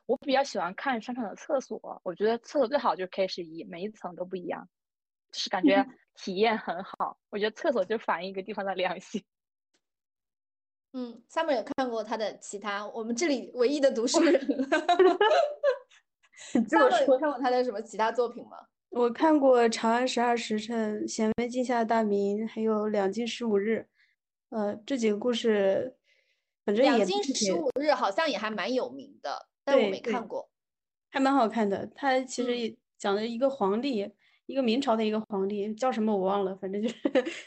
[0.06, 4.70] 我比较喜欢看商场的厕所，我觉得厕所最好就是 K 十一，每一层都不一样，
[5.30, 5.86] 就是感觉。
[6.16, 9.24] 体验很好，我觉得厕所就反映一个地方的良心。
[10.94, 14.40] 嗯，Summer 有看过他的其他，我们这里唯一的读书人。
[16.54, 18.58] Summer 有看过他的什么其他作品吗？
[18.92, 23.86] 我看过《长安十二时辰》《显微镜下的大明》，还有《两京十五日》。
[24.58, 25.98] 呃，这几个故事，
[26.64, 30.50] 反正两京十五日好像也还蛮有名的，但我没看过。
[31.12, 34.14] 还蛮好看的，它其实讲的一个皇帝。
[34.48, 36.96] 一个明朝的一个皇帝叫什么我忘了，反正就是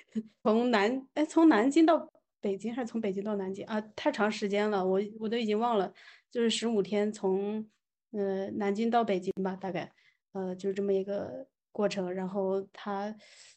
[0.43, 3.81] 从南哎从南京到北京还是从北京到南京啊？
[3.95, 5.93] 太长时间了，我我都已经忘了，
[6.31, 7.65] 就是十五天从
[8.11, 9.93] 呃南京到北京吧，大概
[10.33, 12.13] 呃就是这么一个过程。
[12.13, 13.15] 然后它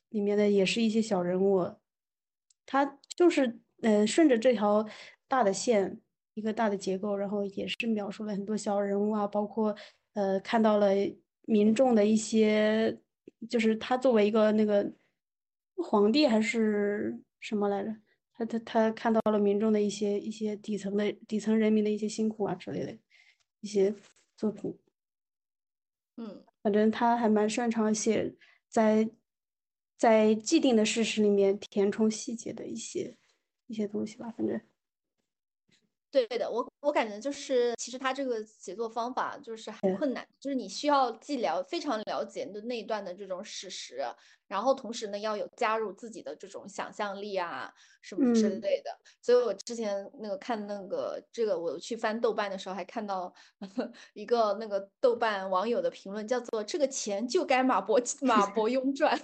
[0.09, 1.75] 里面的也是一些小人物，
[2.65, 4.87] 他就是呃顺着这条
[5.27, 5.99] 大的线
[6.35, 9.75] 一个大的结构，然后也是描述了很多小人物啊，包括
[10.13, 10.89] 呃看到了
[11.47, 12.99] 民众的一些。
[13.49, 14.93] 就是他作为一个那个
[15.75, 17.95] 皇帝还是什么来着？
[18.33, 22.97] 他他他看到了民众的一些一些底层的底层人民的一些辛苦啊之类的
[23.59, 23.93] 一些
[24.35, 24.77] 作品。
[26.17, 28.35] 嗯，反正他还蛮擅长写
[28.67, 29.09] 在
[29.97, 33.17] 在既定的事实里面填充细节的一些
[33.67, 34.59] 一些东西吧，反正。
[36.13, 44.03] 对的，我我感觉就是，其实他这个写作方法就是很困难，就是你需要既了非常了解的那一段的这种史实，
[44.51, 48.91] 然后同时呢要有加入自己的这种想象力啊什么之类的。
[49.21, 53.33] 所以我之前那个看那个这个，我去翻豆瓣的时候还看到
[54.13, 59.17] 一个那个豆瓣网友的评论，叫做“这个钱就该马伯 马伯庸赚”。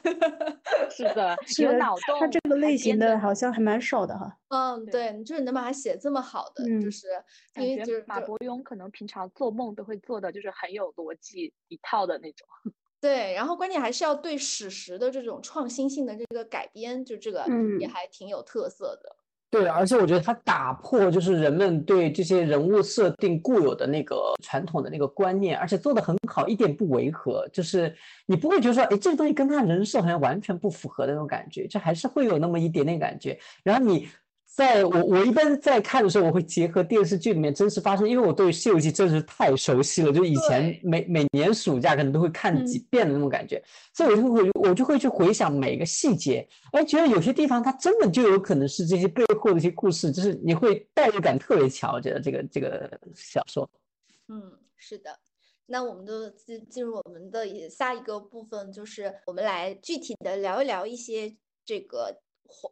[0.89, 2.19] 是的， 有脑洞。
[2.21, 4.39] 他这个类型的好像还蛮少的哈。
[4.47, 7.07] 嗯，对，就是能把它写这么好的，就是
[7.55, 12.47] 因为就是马伯庸可能平常做梦都会做的，就是很有逻辑一套的那种。
[12.99, 17.45] 对，然后关键还是要对史实的这种创新性的这个改编，就这个
[17.79, 19.15] 也还挺有特色的。
[19.49, 27.47] 对，而且我觉得它打破就是人们对这些人物设定固有的那个传统的那个观念，而且做的很好，一点不违和。
[27.53, 27.95] 就是
[28.25, 33.39] 你不会觉得说，哎，这个东西跟他人设好像完全不符合的那种感觉，就还是会有那么一点点感觉。
[33.63, 34.07] 然后你。
[34.57, 51.93] 在我我一般在看的时候，我会结合电视剧里面真实发生，因为我对《西游记》真是太熟悉了，就以前每每年暑假可能都会看几遍的那种感觉，所以我就会我就会去回想每个细节，哎，觉得有些地方它真的就有可能是这些背后的一些故事，就是你会代入感特别强。
[51.93, 53.69] 我觉得这个这个小说，
[54.27, 54.41] 嗯，
[54.75, 55.19] 是的。
[55.67, 62.21] 那我们就进进入我们的下一个部分，就是我们来具体的聊一聊一些这个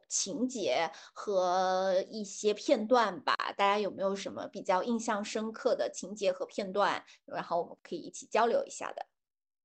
[0.07, 3.35] 情节和一些片段吧。
[3.57, 7.03] 大家有没有什么比较印象深刻的情节和片段？
[7.25, 9.05] 然后我们可以一起交流一下的。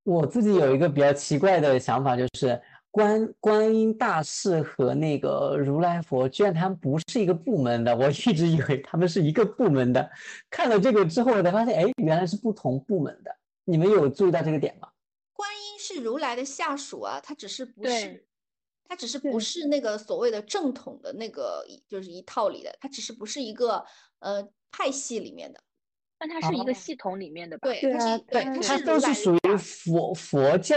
[0.03, 7.95] 我自己有一个比较奇怪的想法，就是观观音大士和那个如来佛，居然他们不是一个部门的。
[7.95, 10.11] 我一直以为他们是一个部门的，
[10.49, 13.31] 看了这个之后，我才发现，哎，原来是不同部门的。
[13.65, 14.89] 你们有注意到这个点吗？
[15.33, 18.27] 观音是如来的下属啊，他只是不是，
[18.91, 23.85] 他只是不是那个所谓的正统的那个，就是一套里的，他只是不是一个
[24.19, 25.61] 呃派系里面的。
[26.23, 30.77] 但它是一个系统里面的，对对啊，对，它都是属于佛佛教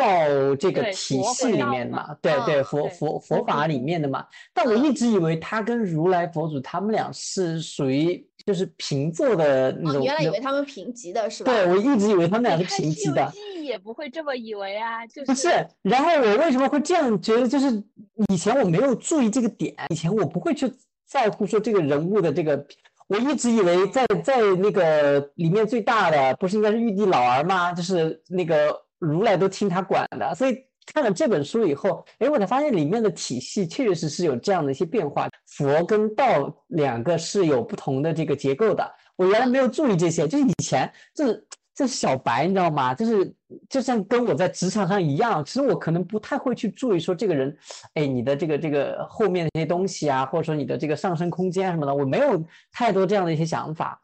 [0.55, 4.26] 这个体系里面的嘛，对对，佛佛佛法里面的嘛。
[4.53, 10.01] 但我一直以为他跟如来佛祖他们俩是属于就是平坐的那种。
[10.01, 11.51] 原来以为他们平级的是吧？
[11.51, 13.30] 对，我一直以为他们俩是平级的。
[13.64, 15.49] 也不会这么以为啊，就是不是。
[15.82, 17.47] 然后我为什么会这样觉得？
[17.47, 17.84] 就是
[18.30, 20.72] 以前我没有注意这个点，以前我不会去
[21.05, 22.66] 在乎说这个人物的这个。
[23.07, 27.74] 我一直以为在在那个里面最大的不是应该是玉帝老儿吗？
[27.74, 30.34] 就是那个如来都听他管的。
[30.34, 30.57] 所以
[30.93, 35.28] 看了这本书以后，哎，我才发现里面的体系确确实实有这样的一些变化。
[35.47, 38.89] 佛跟道两个是有不同的这个结构的。
[39.18, 41.45] 我原来没有注意这些，就是以前就是。
[41.76, 42.93] 这是小白，你知道吗？
[42.93, 43.36] 就是
[43.67, 47.57] 就像跟我在职场上一样，其实我可能不太会去注意说这个人，
[47.95, 54.01] 哎，你的这个这个后面那些东西啊，或者说你的这个上升空间什么的，我没有太多这样的一些想法。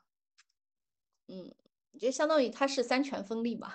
[1.27, 1.53] 嗯，
[1.93, 3.71] 我觉得相当于他是三权分立嘛。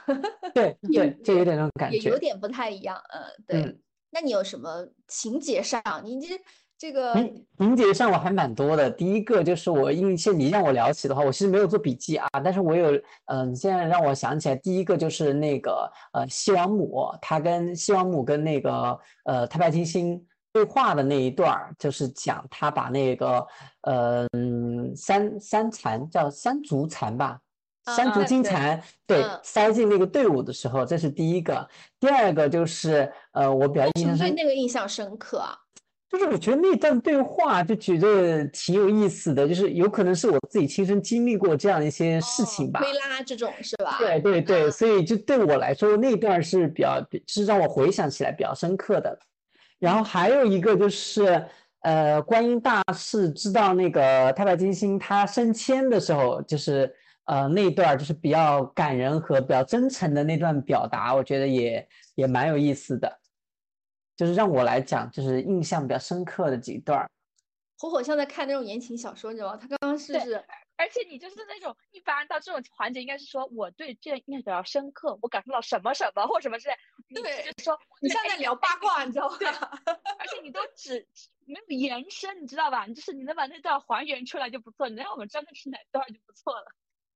[0.52, 3.00] 对 对，就有点那种感觉，也有点不太一样。
[3.10, 3.78] 嗯，对。
[4.10, 6.40] 那你有什么情节上，你这？
[6.76, 7.14] 这个
[7.56, 8.90] 情节上我还蛮多的。
[8.90, 20.22] 第一个就是我印象，你让我聊起的话，我其实没有做笔记啊，但是我有，嗯，现在让我想起来，第一个就是那个呃，西王母，他跟西王母跟那个呃太白金星
[20.52, 23.46] 对话的那一段就是讲他把那个
[23.82, 24.26] 呃
[24.96, 27.38] 三三蚕叫三足蚕吧，
[27.96, 31.66] 三足金蝉对塞进那个队伍的时候，这是第一个。
[31.98, 35.56] 第二个就是呃，我比较印象深，对那个印象深刻啊。
[36.14, 42.78] 就是我觉得那段对话就觉得挺有意思的，就是有可能是我自己亲身经历过这样一些事情吧。
[42.80, 43.96] 推拉这种是吧？
[43.98, 49.18] 对对对，所以就对我来说那段是比较是让我回想起来比较深刻的。
[49.80, 51.44] 然后还有一个就是，
[51.80, 56.94] 呃，观音大士知道那个太白金星他升迁的时候，就是
[57.24, 63.12] 呃那段就是比较感人和比较真诚的那段表达，我觉得也也蛮有意思的。
[64.16, 67.10] 就是让我来讲，就是印象比较深刻的几段儿。
[67.76, 69.56] 火火像在看那种言情小说，你知道吗？
[69.56, 70.44] 他刚刚是是，
[70.76, 76.74] 而且你就是那种一般到这种环节，应该是说我对这印象比较深刻，我感受到什么什么或什么之类。
[77.14, 79.36] 对，就是说你像在聊八卦，你知道吗？
[80.18, 81.06] 而且你都只
[81.44, 82.86] 没有延伸，你知道吧？
[82.86, 86.66] 你就是你能把那段还原出来就不错，你让我们知道那是哪段就不错了。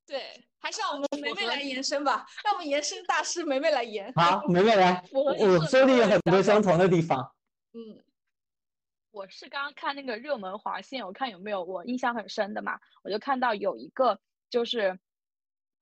[0.09, 4.11] 对，还是让我们 梅梅来延伸吧，让我们延伸大师梅梅来延。
[4.15, 7.31] 好，梅梅来， 我我这里有很多相同的地方。
[7.75, 8.03] 嗯，
[9.11, 14.99] 我是刚刚看那个热门划线，我看有没有我印象很深的嘛，我就看到有一个就是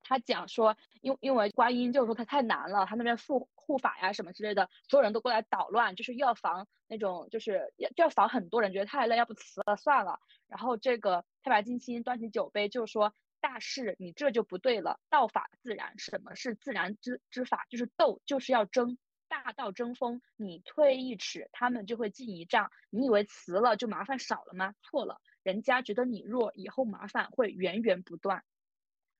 [0.01, 10.19] 他讲说，因因为观音就是说他太难了，他那边护护法呀什么之类的，所有人都过来捣乱，就是又要防那种就是要就要防很多人，觉得太累，要不辞了算了。
[10.49, 13.13] 然后这个太白金星端起酒杯，就是说。
[13.39, 14.99] 大事，你这就不对了。
[15.09, 17.65] 道法自然，什么是自然之之法？
[17.69, 18.97] 就是斗，就是要争。
[19.29, 22.71] 大道争锋，你退一尺，他们就会进一丈。
[22.89, 24.73] 你以为辞了就麻烦少了吗？
[24.81, 28.45] 错了，人家觉得你弱，以后麻烦会源源不断。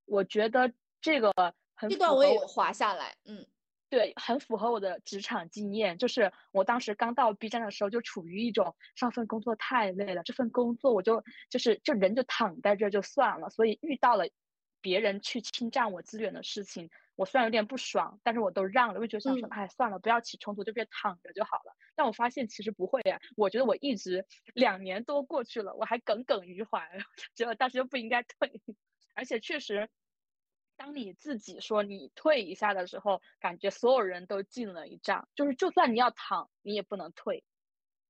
[0.06, 1.34] 我觉得这个
[1.76, 3.46] 很这段我也划下来，嗯。
[3.92, 5.98] 对，很符合我的职场经验。
[5.98, 13.50] 就是我当时刚到 B 站的时候，就处于一种上份工作太累了，这份工作我就就是就人就躺在这就算了。
[13.50, 14.26] 所以遇到了
[14.82, 21.74] 别人去侵占我资源的事情，我虽然有点不爽，但是我都让了，我觉得想说，哎，算了，不要起冲突，就别躺着就好了。
[21.96, 26.82] 但我发现其实不会呀，我觉得我一直两年多过去了，我还耿耿于怀，
[27.36, 28.62] 觉得当时就不应该退，
[29.16, 29.90] 而且确实。
[30.78, 37.44] 当你自己说你退一下的时候，感觉所有人都进了一仗，就是就算你要躺，你也不能退，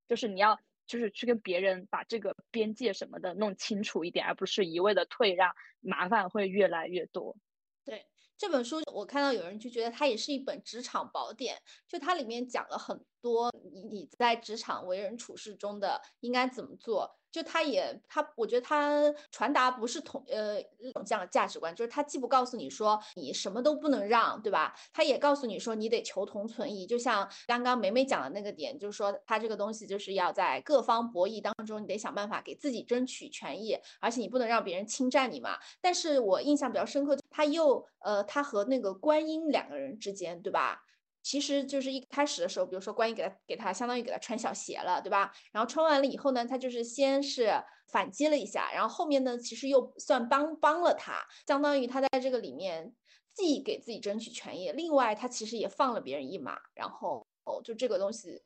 [0.06, 5.50] 就是你要就是去跟别人把这个边界什么的弄清楚一点，而不是一味的退让，
[5.80, 7.36] 麻烦会越来越多。
[7.84, 8.06] 对
[8.36, 17.17] 这本书，我看到有人就觉得它也是一本职场宝典，就它里面讲了很多你你在职场为人处事中的应该怎么做。
[17.30, 20.62] 就他也他，我觉得他传达不是同呃
[21.06, 24.74] 这样价值观，就是他既不告诉你说你什么都不能让，对吧？
[24.92, 26.86] 他也告诉你说你得求同存异。
[26.86, 35.58] 就像刚刚梅梅讲的那个点，就是说他这个东西就是要在各方博弈当中，你得想办法给自己争取权益，而且你不能让别人侵占你嘛。
[35.80, 40.82] 但是我印象比较深刻，他又呃，他和那个观音两个人之间，对吧？
[41.22, 45.32] 其实就是一开始的时候，比如说关羽给他给他相当于给他穿小鞋了，对吧？
[45.52, 47.50] 然后穿完了以后呢，他就是先是
[47.92, 52.94] 反击了一下，然后后面呢，其实又算帮帮了他，相当于他在这个里面
[53.34, 56.58] 既给自己争取权益，另外他其实也放了别人一马。
[56.74, 58.42] 然后哦，就这个东西，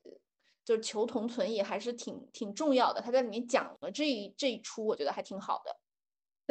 [0.65, 3.01] 就是求同存异还是挺挺重要的。
[3.01, 5.82] 他在里面讲了这一这一出，我觉得还挺好的。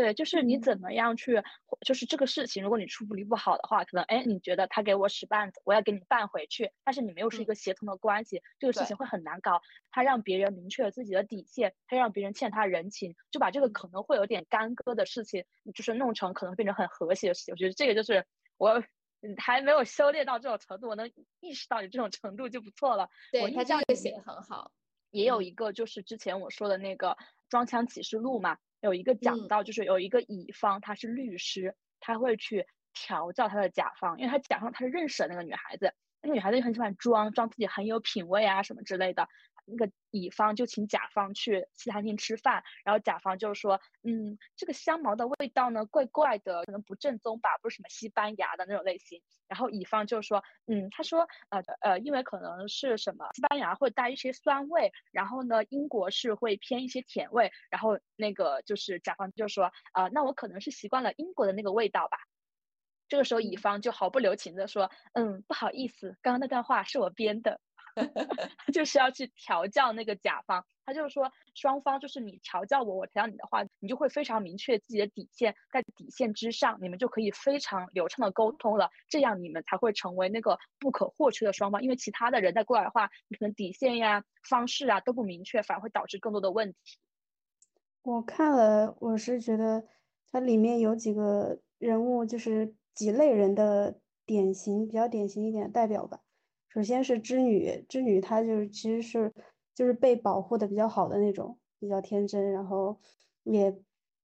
[0.01, 1.43] 对，就是你怎么样去，
[1.85, 9.61] 就是这个事情，如果你处理不好的话，可能哎，你觉得他给我使绊子，我要给你绊回去，但是你们又是一个协同的关系，这个事情会很难搞。
[9.91, 15.45] 他让别人明确了自己的底线，他让别人欠他人情，就把这个可能会有点干戈的事情，
[15.75, 17.53] 就是弄成可能变成很和谐的事情。
[17.53, 18.25] 我觉得这个就是
[18.57, 18.83] 我
[19.37, 23.07] 还没有修炼到这种程度，我能意识到你这种程度就不错了。
[23.31, 24.71] 对他这个写的很好。
[25.11, 27.09] 也有一个就是之前我说的那个
[27.49, 28.57] 《装腔启示录》嘛。
[28.81, 39.29] 有一个讲到，就是有一个乙方，他是律师，他会去调教他的甲方，因为他甲方他是认识的那个女孩子，那个女孩子就很喜欢装，装自己很有品味啊什么之类的。
[39.65, 49.21] 那个乙方就请甲方去西餐厅吃饭，然后甲方就说，嗯，这个香茅的味道呢，怪怪的，可能不正宗吧，不是什么西班牙的那种类型。
[49.47, 57.51] 然后乙方就说，嗯，他说，呃呃，因为可能是什么西班牙会带一些酸味，然后呢，英国是会偏一些甜味。
[57.69, 62.17] 然后那个就是甲方就说，呃，那我可能是习惯了英国的那个味道吧。
[63.09, 67.59] 这个时候乙方就毫不留情的说，嗯，不好意思，刚刚那段话是我编的。
[68.73, 81.81] 就是要去调教那个甲方，他就是说双方就是你调教我，我调教你的话，你就会非常明确自己的底线，在底线之上，你们就可以非常流畅的沟通了，这样你们才会成为那个不可或缺的双方。
[81.83, 86.97] 因为其他的人再过来的话，你可能底线呀、方式啊都不明确，反而会导致更多的问题。
[88.03, 89.85] 我看了，我是觉得
[90.31, 96.21] 它里面有几个人物，就是几类人的典型，比较典型一点的代表吧。
[96.73, 99.33] 首先是织女，织女她就是其实是
[99.75, 102.97] 就是被保护的比较好的那种，比较天真，然后
[103.43, 103.77] 也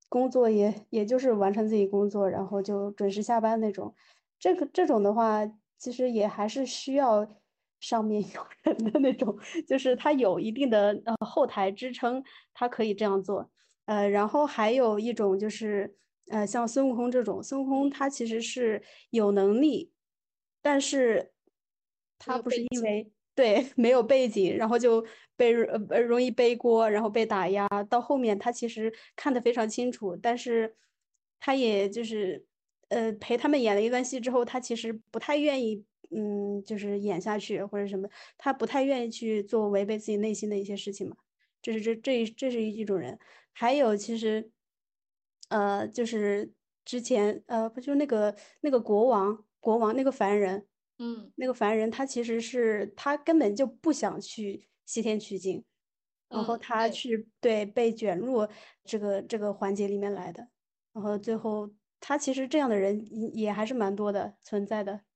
[0.07, 3.93] 工作也也就是完成自己工作，然后就准时下班那种。
[4.39, 5.45] 这个这种的话，
[5.77, 7.27] 其实也还是需要
[7.81, 9.37] 上面有人的那种，
[9.67, 12.23] 就是他有一定的呃后台支撑，
[12.53, 13.51] 他可以这样做。
[13.85, 15.97] 呃，然后还有一种就是
[16.29, 19.91] 呃像孙悟空这种，孙悟空他其实是有能力，
[20.61, 21.33] 但是。
[22.19, 25.05] 他不是因为对 没有背景，然后就
[25.35, 27.67] 被呃容易背锅，然后被打压。
[27.89, 30.75] 到后面他其实看得非常清楚，但是
[31.39, 32.45] 他也就是
[32.89, 41.15] 呃陪他们演了一段戏之后，他其实不太愿意嗯就是演下去或者什么，他不太愿意去做违背自己内心的一些事情嘛。
[41.61, 43.19] 这是这这这是一种人。
[43.53, 44.51] 还有其实
[45.49, 46.53] 呃就是
[46.85, 50.67] 之前呃不就那个那个国王国王那个凡人。
[50.99, 55.63] 嗯，那个凡人他其实是他根本就不想去西天取经，
[56.29, 58.47] 然后他去对被卷入
[58.83, 60.47] 这个这个环节里面来的，
[60.93, 65.06] 然后最后他其实这样的人也还是蛮多的存在的。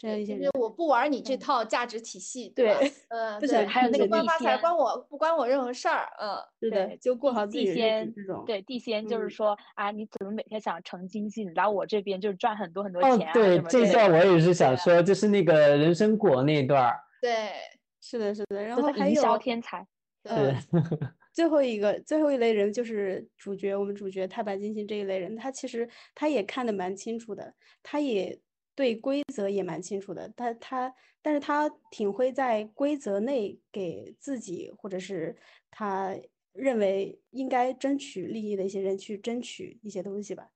[0.00, 13.32] 这样一些人，我不玩你这套价值体系，对，嗯，对，还有那个官发财，关我不关我任何事儿，嗯，是的，就过好自己地仙这种，对，地仙就是说啊，你怎么每天想成精进，来我这边就是赚很多很多钱啊？
[13.34, 16.90] 对，这段我也是想说，就是那个人参果那段
[17.20, 17.50] 对，
[18.00, 19.86] 是的，是的，然后还有营销天才，
[20.22, 20.56] 对，
[21.34, 28.40] 最后一个最后一类人就是主角，我们主角太白金星这一类人，他其实他也看得蛮清楚的，他也。
[28.80, 35.36] 对规则也蛮清楚的，他他，但是他挺会在规则内给自己或者是
[35.70, 36.16] 他
[36.54, 40.50] 认为应该争取利益的一些人去争取一些东西吧。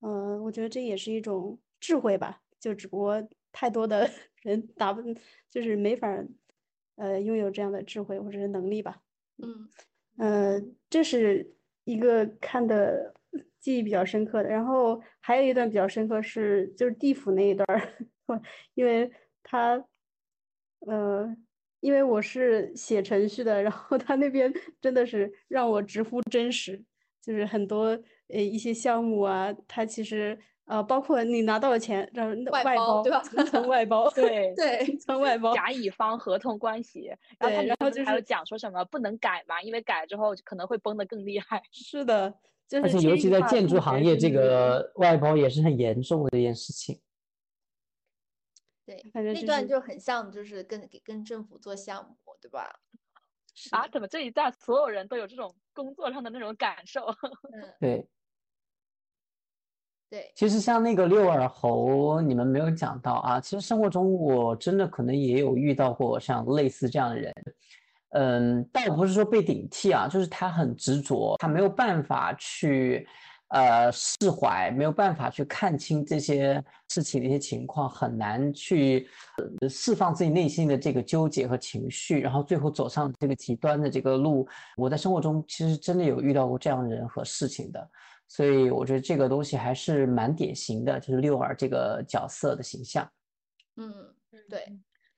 [0.00, 4.06] 嗯，我觉得这也是一种智慧吧，就只不过太多的
[4.42, 5.00] 人打不，
[5.48, 6.22] 就是没法
[6.96, 9.00] 呃拥有这样的智慧或者是能力吧。
[9.38, 9.70] 嗯，
[10.18, 13.14] 呃，这是一个看的。
[13.62, 17.80] 记忆比较深刻的，然后还有一段比较深刻是就是地府那一段儿，
[18.74, 19.10] 因为
[19.44, 19.82] 他，
[20.80, 21.34] 呃，
[21.80, 26.82] 因为我是写程序的，然后他那边真的是让我直呼真实，
[27.22, 27.86] 就是很多
[28.28, 33.20] 呃一些项目啊，他其实呃，包括你拿到了钱，然后外包对吧？
[33.22, 41.62] 层层外包， 对对，层层外包，甲乙方合同关系，然后他然后就是还有讲说什么不能改嘛，因为改之后可能会崩得更厉害。
[41.70, 42.34] 是的，
[42.72, 46.98] 就是而且尤其在建筑行业，这个外包也是很严重的一件事情。
[48.86, 52.80] 对，反正那段就很像，就是跟给跟政府做项目，对吧？
[53.72, 57.04] 啊，怎么这一段所有人都有这种工作上的那种感受？
[57.52, 58.08] 嗯，对。
[60.08, 63.38] 对，其实像那个六耳猴，你们没有讲到啊。
[63.38, 67.34] 其实生活中我真的可能也有遇到过像类似这样的人，
[68.12, 73.06] 嗯，倒不是说被顶替啊，就是他很执着，他没有办法去
[73.48, 79.08] 呃释怀，没有办法去看清这些事情的一些情况，很难去
[79.68, 84.46] 释放自己内心的这个纠结和情绪，然后最后走上这个极端的这个路。
[84.76, 87.90] 我在生活中其实真的有遇到过这样的人和事情的。
[88.28, 93.06] 所以我觉得这个东西还是蛮典型的，就是六耳这个角色的形象。
[93.76, 93.92] 嗯，
[94.48, 94.64] 对，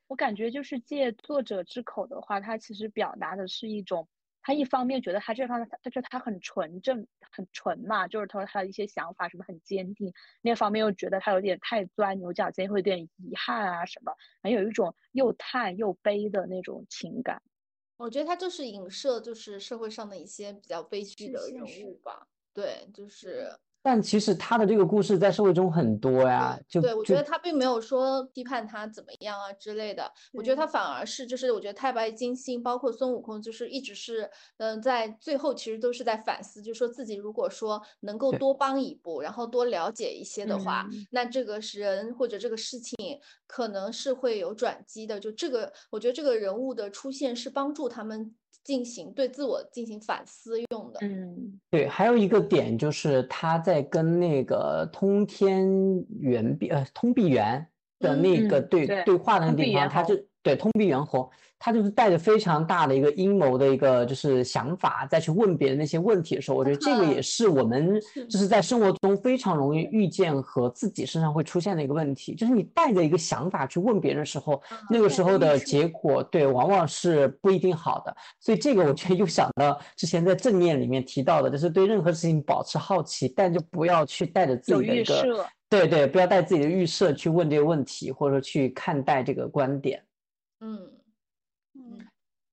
[0.07, 4.07] 我感觉就是借作者之口的话，他其实表达的是一种，
[4.43, 10.11] 他一方面觉得他这方面他就他很纯正、很纯嘛，就是他说他的一些想法什么很坚定；
[10.43, 17.43] 另一方面又觉得他有点太钻牛角尖，会有点遗憾啊什么，很有一种又叹又悲的那种情感。
[17.97, 22.27] 我觉得他就是影射，就是社会上的一些比较悲剧的人物吧。
[22.53, 23.49] 对，就是，
[23.85, 26.59] 但其实他的这个故事在社会中很多呀。
[26.67, 30.11] 就对我觉得他并没有说批判他怎么样啊之类的。
[30.33, 42.97] 我觉得他反而是，就是我觉得太白金星包括孙悟空，就是一直是，嗯，在最后其实都是在反思，就说自己如果说能够多帮一步，然后多了解一些的话，那这个人或者这个事情
[43.47, 45.21] 可能是会有转机的。
[45.21, 48.35] 就这个，我觉得这个人物的出现是帮助他们。
[48.65, 55.69] 进行对自我进行反思用的，嗯，对，还有一个点就是他在跟那个通天
[56.19, 57.65] 圆壁呃通臂猿
[58.01, 60.15] 的那个对对话的那个地方，他就。
[60.45, 61.29] 对，通臂猿猴，
[61.59, 78.15] 他就是带着非常大的一个阴谋的一个就是想法，再去问别人那些问题的时候，我觉得这个也是我们就是在生活中非常容易遇见和自己身上会出现的一个问题，就是你带着一个想法去问别人的时候，那个时候的结果，对，往往是不一定好的。
[78.39, 90.04] 所以这个我觉得又想到之前在正念里面提到的，就是对任何事情保持好奇，但就不要去带着自己的一个，对对，不要带自己的预设去问这个问题，或者说去看待这个观点。
[90.65, 90.81] 嗯
[91.75, 91.99] 嗯，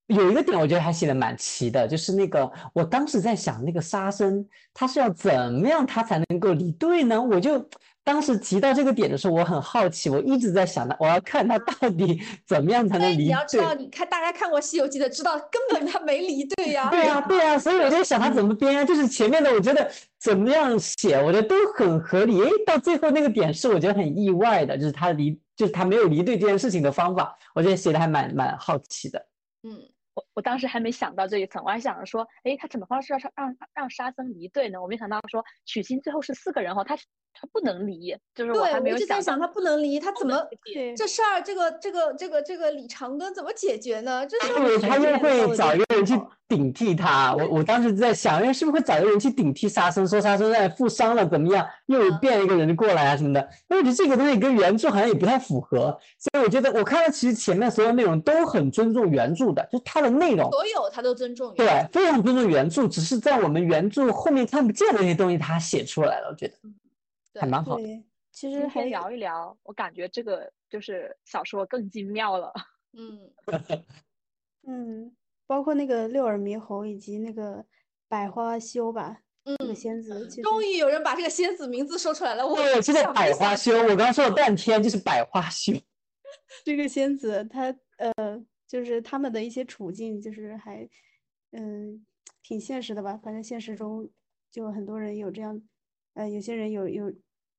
[0.07, 7.21] 有一个点我觉得还写的蛮齐的，就是那个我当时在想，那个沙僧他是要怎么样他才能够离队呢？
[7.21, 7.65] 我就
[8.03, 13.23] 当时提到这个点的时候，我很好奇，我一直在想他，我要看他到底 怎么样才能离队。
[13.23, 16.89] 你要知道，你看大家看过《西游记》的知道，根本他没离队呀。
[16.89, 18.83] 对呀，对呀，所以我在想他怎么编啊？
[18.83, 19.89] 就是前面的我觉得
[20.19, 22.41] 怎么样写，我觉得都很合理。
[22.41, 25.39] 哎，到最后那个点是我觉得很意外的，就是他离。
[25.53, 29.27] 就是他没有离队这件事情的方法，我觉得写的还蛮蛮好奇的。
[29.63, 34.81] 嗯，我我当时还没想到这一层，我还想着说，哎，他怎么方式让让让沙僧离队呢？
[34.81, 39.07] 我没想到说取经最后是四个人哈，他他不能离，就是我还没有想。
[39.07, 40.43] 在想他不能离，他怎么
[40.97, 41.43] 这事儿？
[41.43, 44.25] 这个这个这个这个李长庚怎么解决呢？
[44.25, 46.19] 这是他又会找一个人去。
[46.51, 53.49] 顶替他，我我当时在想，哎，是不是会找一个人去顶替沙僧，说沙僧在负伤了怎么样，又变一个人过来啊什么的。
[53.69, 66.55] 那我觉得这个东西跟原著好像也不太符合，所以我觉得我看到其实前面所有内容都很尊重原著的，就它的内容，所有他都尊重，对，非常尊重原著，只是在我们原著后面看不见的那些东西，他写出来了，我觉得
[67.39, 67.77] 还蛮好。
[67.77, 67.83] 的，
[68.31, 72.53] 其实还聊一聊，我感觉这个就是小说更精妙了。
[72.93, 73.19] 嗯
[74.67, 75.15] 嗯。
[75.47, 77.61] 包括那个六耳猕猴以及那个
[78.07, 82.47] 百花羞吧，嗯，那个仙子， 终于有人把这个仙子名字说出来了。
[82.47, 85.73] 我我记得百花羞，我刚刚说了半天就是百花羞。
[86.63, 87.63] 这个仙子，他
[87.97, 88.41] 呃，
[88.71, 90.87] 就是他们的一些处境，就是还
[91.51, 92.05] 嗯
[92.41, 93.17] 挺现实的吧。
[93.17, 94.09] 反正现实中
[94.49, 95.61] 就很多人有这样，
[96.13, 97.13] 呃，有些人有有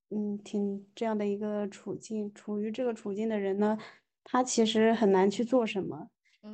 [0.09, 3.77] 嗯挺这样的一个处境，处于这个处境的人呢，
[4.25, 6.09] 他其实很难去做什么，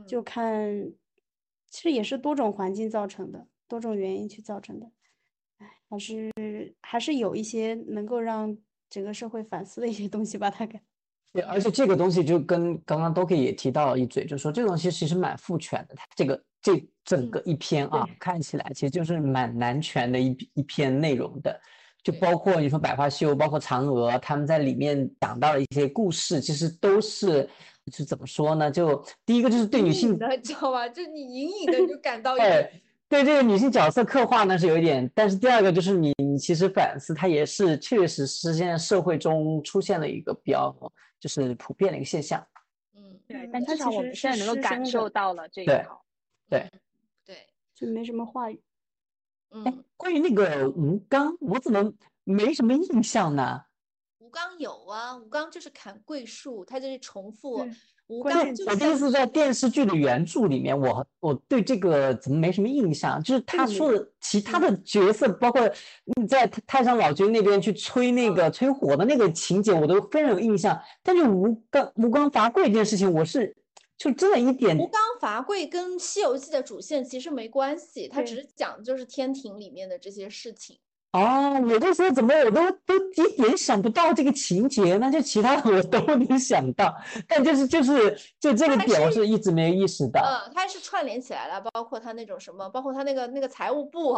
[0.08, 0.92] 就看。
[1.70, 4.90] 其实也是多种环境造成的，多种原因去造成的，
[5.58, 6.32] 哎，还是
[6.80, 8.56] 还是有一些能够让
[8.88, 10.80] 整个社会反思的一些东西把它给。
[11.32, 21.60] 对，而且这个东西就跟刚刚都可以也提到一嘴，就是说这个东西其实蛮父权的，它这个这整个一篇啊，看起来其实就是蛮男权的一一篇内容的，
[22.02, 27.48] 就包括你说百花羞，包括嫦娥，他们在里面讲到了一些故事，其实都是。
[27.90, 28.70] 是怎么说呢？
[28.70, 30.86] 就第一个就是对女性的， 知道吧？
[30.86, 32.70] 就你隐隐的就感到，对
[33.08, 40.70] 对这个女性角色刻画呢是有一点，但是第二个就是你你其实反思，它也是确实是现在社会中出现了一个比较
[41.18, 42.46] 就是普遍的一个现象。
[42.94, 46.04] 嗯，对，但至少我们现在能够感受到了这一套。
[46.48, 46.70] 对
[47.24, 48.62] 对，就没什么话语。
[49.50, 51.92] 嗯，关于那个吴刚，我怎么
[52.24, 53.64] 没什么印象呢？
[54.18, 57.66] 吴刚有啊，吴刚就是砍桂树，他就是重复。
[58.08, 63.22] 吴刚，我第一次在电视剧的原著里面，我我对这个怎么没什么印象？
[63.22, 65.60] 就是他说的其他的角色，包括
[66.26, 70.80] 在太上老君那边去吹那个吹火的那个情节，我都非常有印象。
[71.02, 73.54] 但是吴刚吴刚伐桂这件事情，我是
[73.98, 74.78] 就真的一点。
[74.78, 80.78] 吴刚伐桂跟《西游记》的主线其实没关系，他只是讲就是天庭里面的这些事情。
[81.12, 86.94] 哦，我就说怎么我都都一点想不到这个情节，那就其他的我都能想到，
[87.26, 90.20] 但就是就是就这个点我是一直没有意识到。
[90.22, 94.12] 嗯，它是串联起来了，包括他那种什么，包括他那个那个财务部，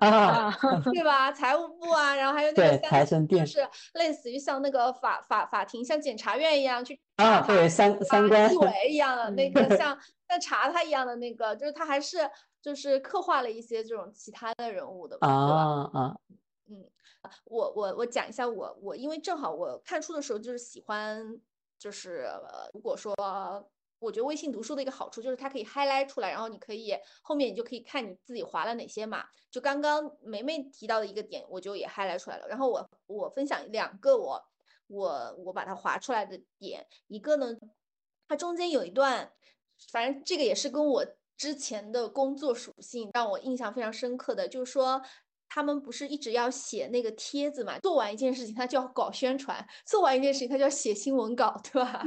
[0.00, 0.50] 啊，
[0.94, 1.30] 对吧？
[1.30, 9.96] 财务部啊，然后还有那个财神殿，就是类似于像那个法法法庭，像检察院一样去啊，对三三观纪委一样的那 个像
[10.30, 12.30] 像查他一样的那个，就是他还是。
[12.62, 16.14] 就是刻画了一些这种其他的人物的，啊啊，
[16.68, 16.84] 嗯，
[17.46, 21.40] 我我我讲一下我我因为正好我看书的时候就是喜欢，
[21.78, 22.28] 就是
[22.74, 23.14] 如果说
[23.98, 29.24] 我觉得微信读书的一个好处就是它可以 highlight 出来，然后你可以后面你就可以看你自己划了哪些嘛。
[29.50, 32.46] 就刚刚梅梅提到的一个点，我就也 highlight 出来了。
[32.46, 34.44] 然后我我分享两个我
[34.88, 37.56] 我我把它划出来的点，一个呢，
[38.28, 39.32] 它中间有一段，
[39.92, 41.06] 反正这个也是跟我。
[41.40, 45.00] 之前的工作属性让我印象非常深刻的，就是说
[45.48, 47.78] 他们不是一直要写那个帖子嘛？
[47.78, 49.56] 做完一件事情，他就要搞宣传；
[49.86, 52.02] 做完一件事情，他就要写新闻稿，对吧？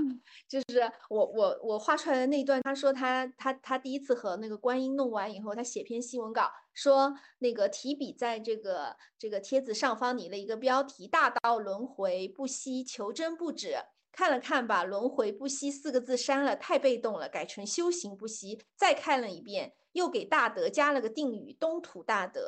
[0.47, 13.77] 就是我我我画出来的那一段，他说他他他第一次和那个观音弄完以后，他写篇新闻稿，说那个提笔在这个这个帖子上方拟了一个标题：大道轮回不息，求真不止。
[14.13, 18.61] 看了看，把“轮回不息”四个字删了，太被动了，改成“修行不息”。
[18.77, 22.47] 再看了一遍，又给“大德”加了个定语，“东土大德”，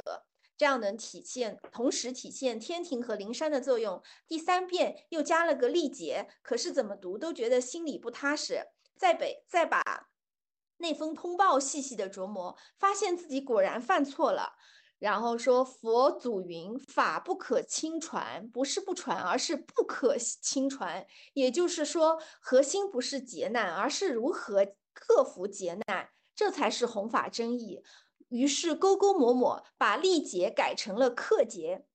[0.55, 4.03] 这样能体现，同时体现天庭和灵山的作用。
[4.27, 8.67] 第三遍又加了个“历劫”，可是怎么读都觉得心里不踏实。
[8.95, 9.81] 再北，再把
[10.77, 14.53] 那封通报细细的琢磨，发现自己果然犯错了。
[14.97, 21.05] 然后说佛祖云法不可轻传，不是不传，而是不可轻传。
[21.33, 27.83] 也就是说，核心不是劫难，而是如何克服劫难，这才是弘法真意。
[28.29, 31.85] 于是勾勾抹抹把历劫改成了克劫。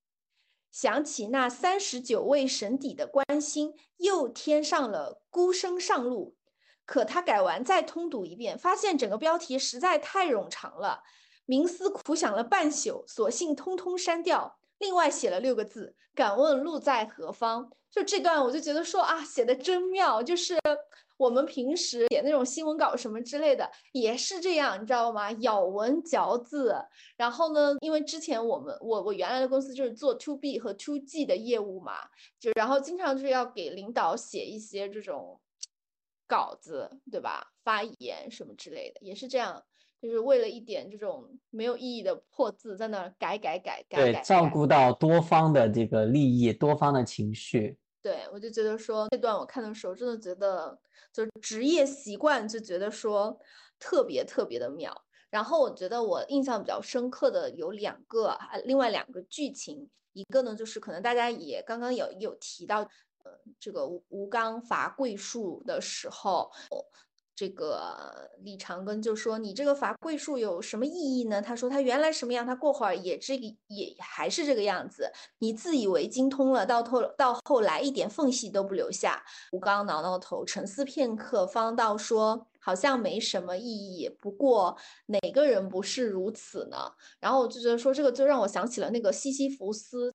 [0.70, 6.36] 想起那三十九位神邸的关心，又添上了孤生上路。
[6.84, 11.02] 可他改完再通读一遍，发现整个标题实在太冗长了。
[11.50, 14.56] 冥思苦想了半宿，索性通通删掉。
[14.78, 20.22] 另外写了六个字：“敢问路在何方？”就这段，我就觉得说啊，写的真妙。
[20.22, 20.56] 就是
[21.16, 25.32] 我们平时写那种新闻稿什么之类的，也是这样，你知道吗？
[25.40, 26.72] 咬文嚼字。
[27.16, 31.94] 然后呢，因为之前我们我我原来的公司就是做 to B 和 to G 的业务嘛，
[32.38, 35.40] 就然后经常就是要给领导写一些这种
[36.28, 37.50] 稿子，对吧？
[37.64, 39.64] 发言什么之类的，也是这样。
[40.00, 44.12] 就是为了一点这种没有意义的破字，在那改改改改。
[44.12, 47.76] 对，照顾到多方的这个利益，多方的情绪。
[48.00, 50.78] 对，我就觉得说这段我看的时候，真的觉得
[51.12, 53.38] 就是职业习惯，就觉得说
[53.78, 55.04] 特别特别的妙。
[55.28, 62.80] 然后我觉得我印象比较深刻的有两个，另外两个剧情，一个呢就是可能大家也刚刚有有提到，
[63.22, 66.50] 呃，这个吴吴刚伐桂树的时候。
[67.40, 75.10] 这个李长庚就说：“你这个伐桂树有什么意义呢？”他说：“他原来什么样，他过会儿也这个也还是这个样子。
[75.38, 84.06] 你自以为精通了，到头到后来一点缝隙都不留下。”吴刚挠挠头，沉思片刻，方道说：“好像没什么意义。
[84.20, 84.76] 不过
[85.06, 90.12] 哪个人不是如此呢？”然后我就觉得说，这个就让我想起了那个西西弗斯，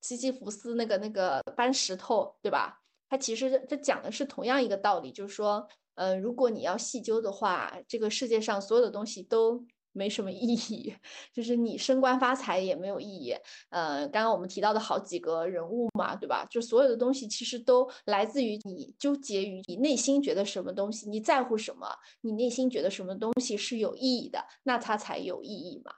[0.00, 2.82] 西西弗斯那个那个搬石头，对吧？
[3.08, 5.68] 他其实这讲的是同样一个道理，就是说。
[5.94, 10.92] 呃，如果你要细究的话，这个世界上所有的东西都没什么意义，
[11.32, 13.32] 就是你升官发财也没有意义。
[13.70, 16.44] 呃，刚刚我们提到的好几个人物嘛，对吧？
[16.50, 21.86] 就所有的东西其实都来自于你纠结于你内心觉得什么东西，你在乎什么，
[22.22, 25.92] 你内心觉得什么东西是有意义的，那它才有意义嘛。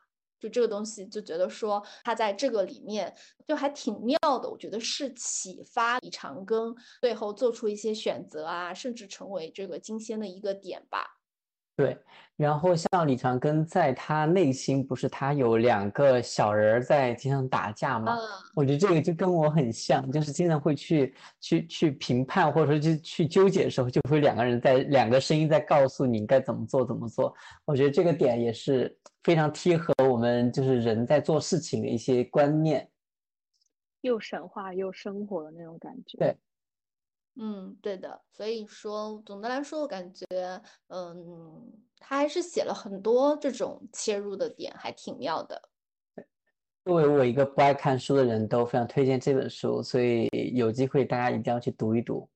[0.49, 3.15] 这个东西，就觉得说他在这个里面
[3.47, 4.49] 就还挺妙的。
[4.49, 11.16] 我觉得是启发李长庚最后做出一些选择啊，甚至成为这个金仙的一个点吧。
[11.77, 11.95] 对，
[12.37, 18.17] 然后像李长庚在他内心不是他有两个小人在经常打架吗？
[18.55, 27.35] 我觉得这个就跟我很像，就是经常会去去去评判或者说去去纠结的时候，就会两个人在两个声音在告诉你该怎么做怎么做。
[27.67, 32.89] 我觉得这个点也是非常贴合我们就是人在做事情的一些观念，
[34.01, 36.17] 又神话又生活的那种感觉。
[36.17, 36.37] 对。
[37.39, 40.25] 嗯，对的，所以说总的来说，我感觉，
[40.89, 45.61] 嗯，他还是写了很多这种切入的点，还挺妙的。
[46.87, 52.27] 作为我一个不爱看书的人，都非常推荐这本书，所以有机会大家一定要去读一读。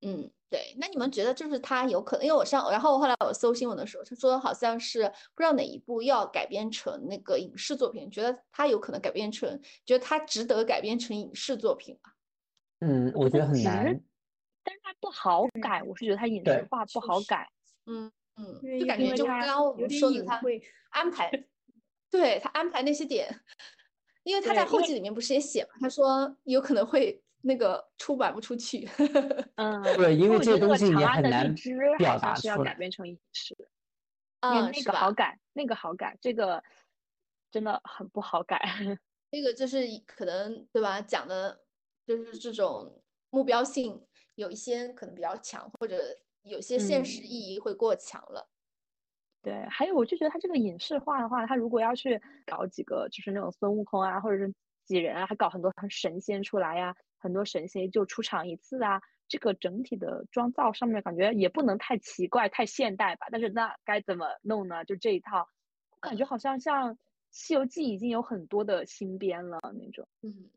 [0.00, 0.74] 嗯，对。
[0.78, 2.24] 那你们觉得就是他有可能？
[2.24, 5.02] 因为我上，然后后来我搜新闻的时候，他说好像是
[5.34, 12.12] 不知道哪一部要改编成那个影视作品，觉得他有可能改编成，觉得他值得改编成影视作品吗？
[12.80, 14.00] 嗯，我觉得很难。
[14.68, 17.48] 但是它不好改，我是觉得它影视化不好改。
[17.86, 21.30] 嗯嗯，就感觉就刚刚我们说的，他会安排，
[22.10, 23.26] 对他安排那些点，
[24.24, 28.86] 因为他在后记里面不是也写嘛，他说有可能会那个出版不出去。
[29.56, 31.54] 嗯，对，因为这个东西也很难
[31.96, 32.54] 表达出来。
[32.54, 33.56] 要改编成影视，
[34.40, 36.62] 嗯，那个好改，那个好改，这个
[37.50, 38.60] 真的很不好改。
[39.30, 41.00] 那个就是可能对吧？
[41.00, 41.60] 讲的
[42.06, 44.04] 就是这种目标性。
[44.38, 45.96] 有一些可能比较强，或者
[46.42, 48.48] 有些现实意义会过强了。
[49.42, 63.26] 对，还有我就觉得他这个影视化的话，他如果要去搞几个就是那种孙悟空啊，或者是几人啊，还搞很多神仙出来呀，很多神仙就出场一次啊，这个整体的妆造上面感觉也不能太奇怪、太现代吧。
[63.32, 64.84] 但是那该怎么弄呢？
[64.84, 65.48] 就这一套，
[65.98, 66.94] 感觉好像像
[67.32, 70.06] 《西游记》已经有很多的新编了那种。
[70.22, 70.48] 嗯。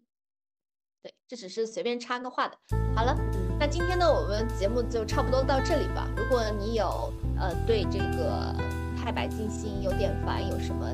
[1.02, 2.56] 对，这只是随便插个话的。
[2.96, 3.16] 好了，
[3.62, 6.08] 那今天呢，我们节目就差不多到这里吧。
[6.18, 8.56] 如果你有呃对这个
[8.98, 10.88] 太白金星有点烦，有什么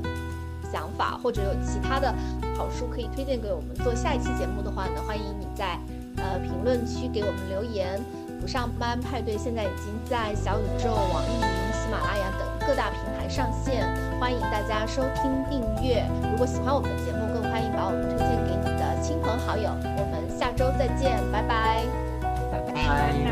[0.69, 2.13] 想法，或者有其他的
[2.57, 5.79] 好书可以推荐给我们做下一期节目的话呢，欢迎你在
[6.17, 8.01] 呃评论区给我们留言。
[8.41, 13.87] 不上班派对现在已经在小宇宙、网易云、喜马拉雅等各大平台上线，
[14.19, 16.05] 欢迎大家收听订阅。
[16.29, 19.69] 如果喜欢我们的节目，更欢迎把我们推荐给你的亲朋好友。
[19.71, 21.66] 我们下周再见，拜拜，
[22.87, 23.26] 拜。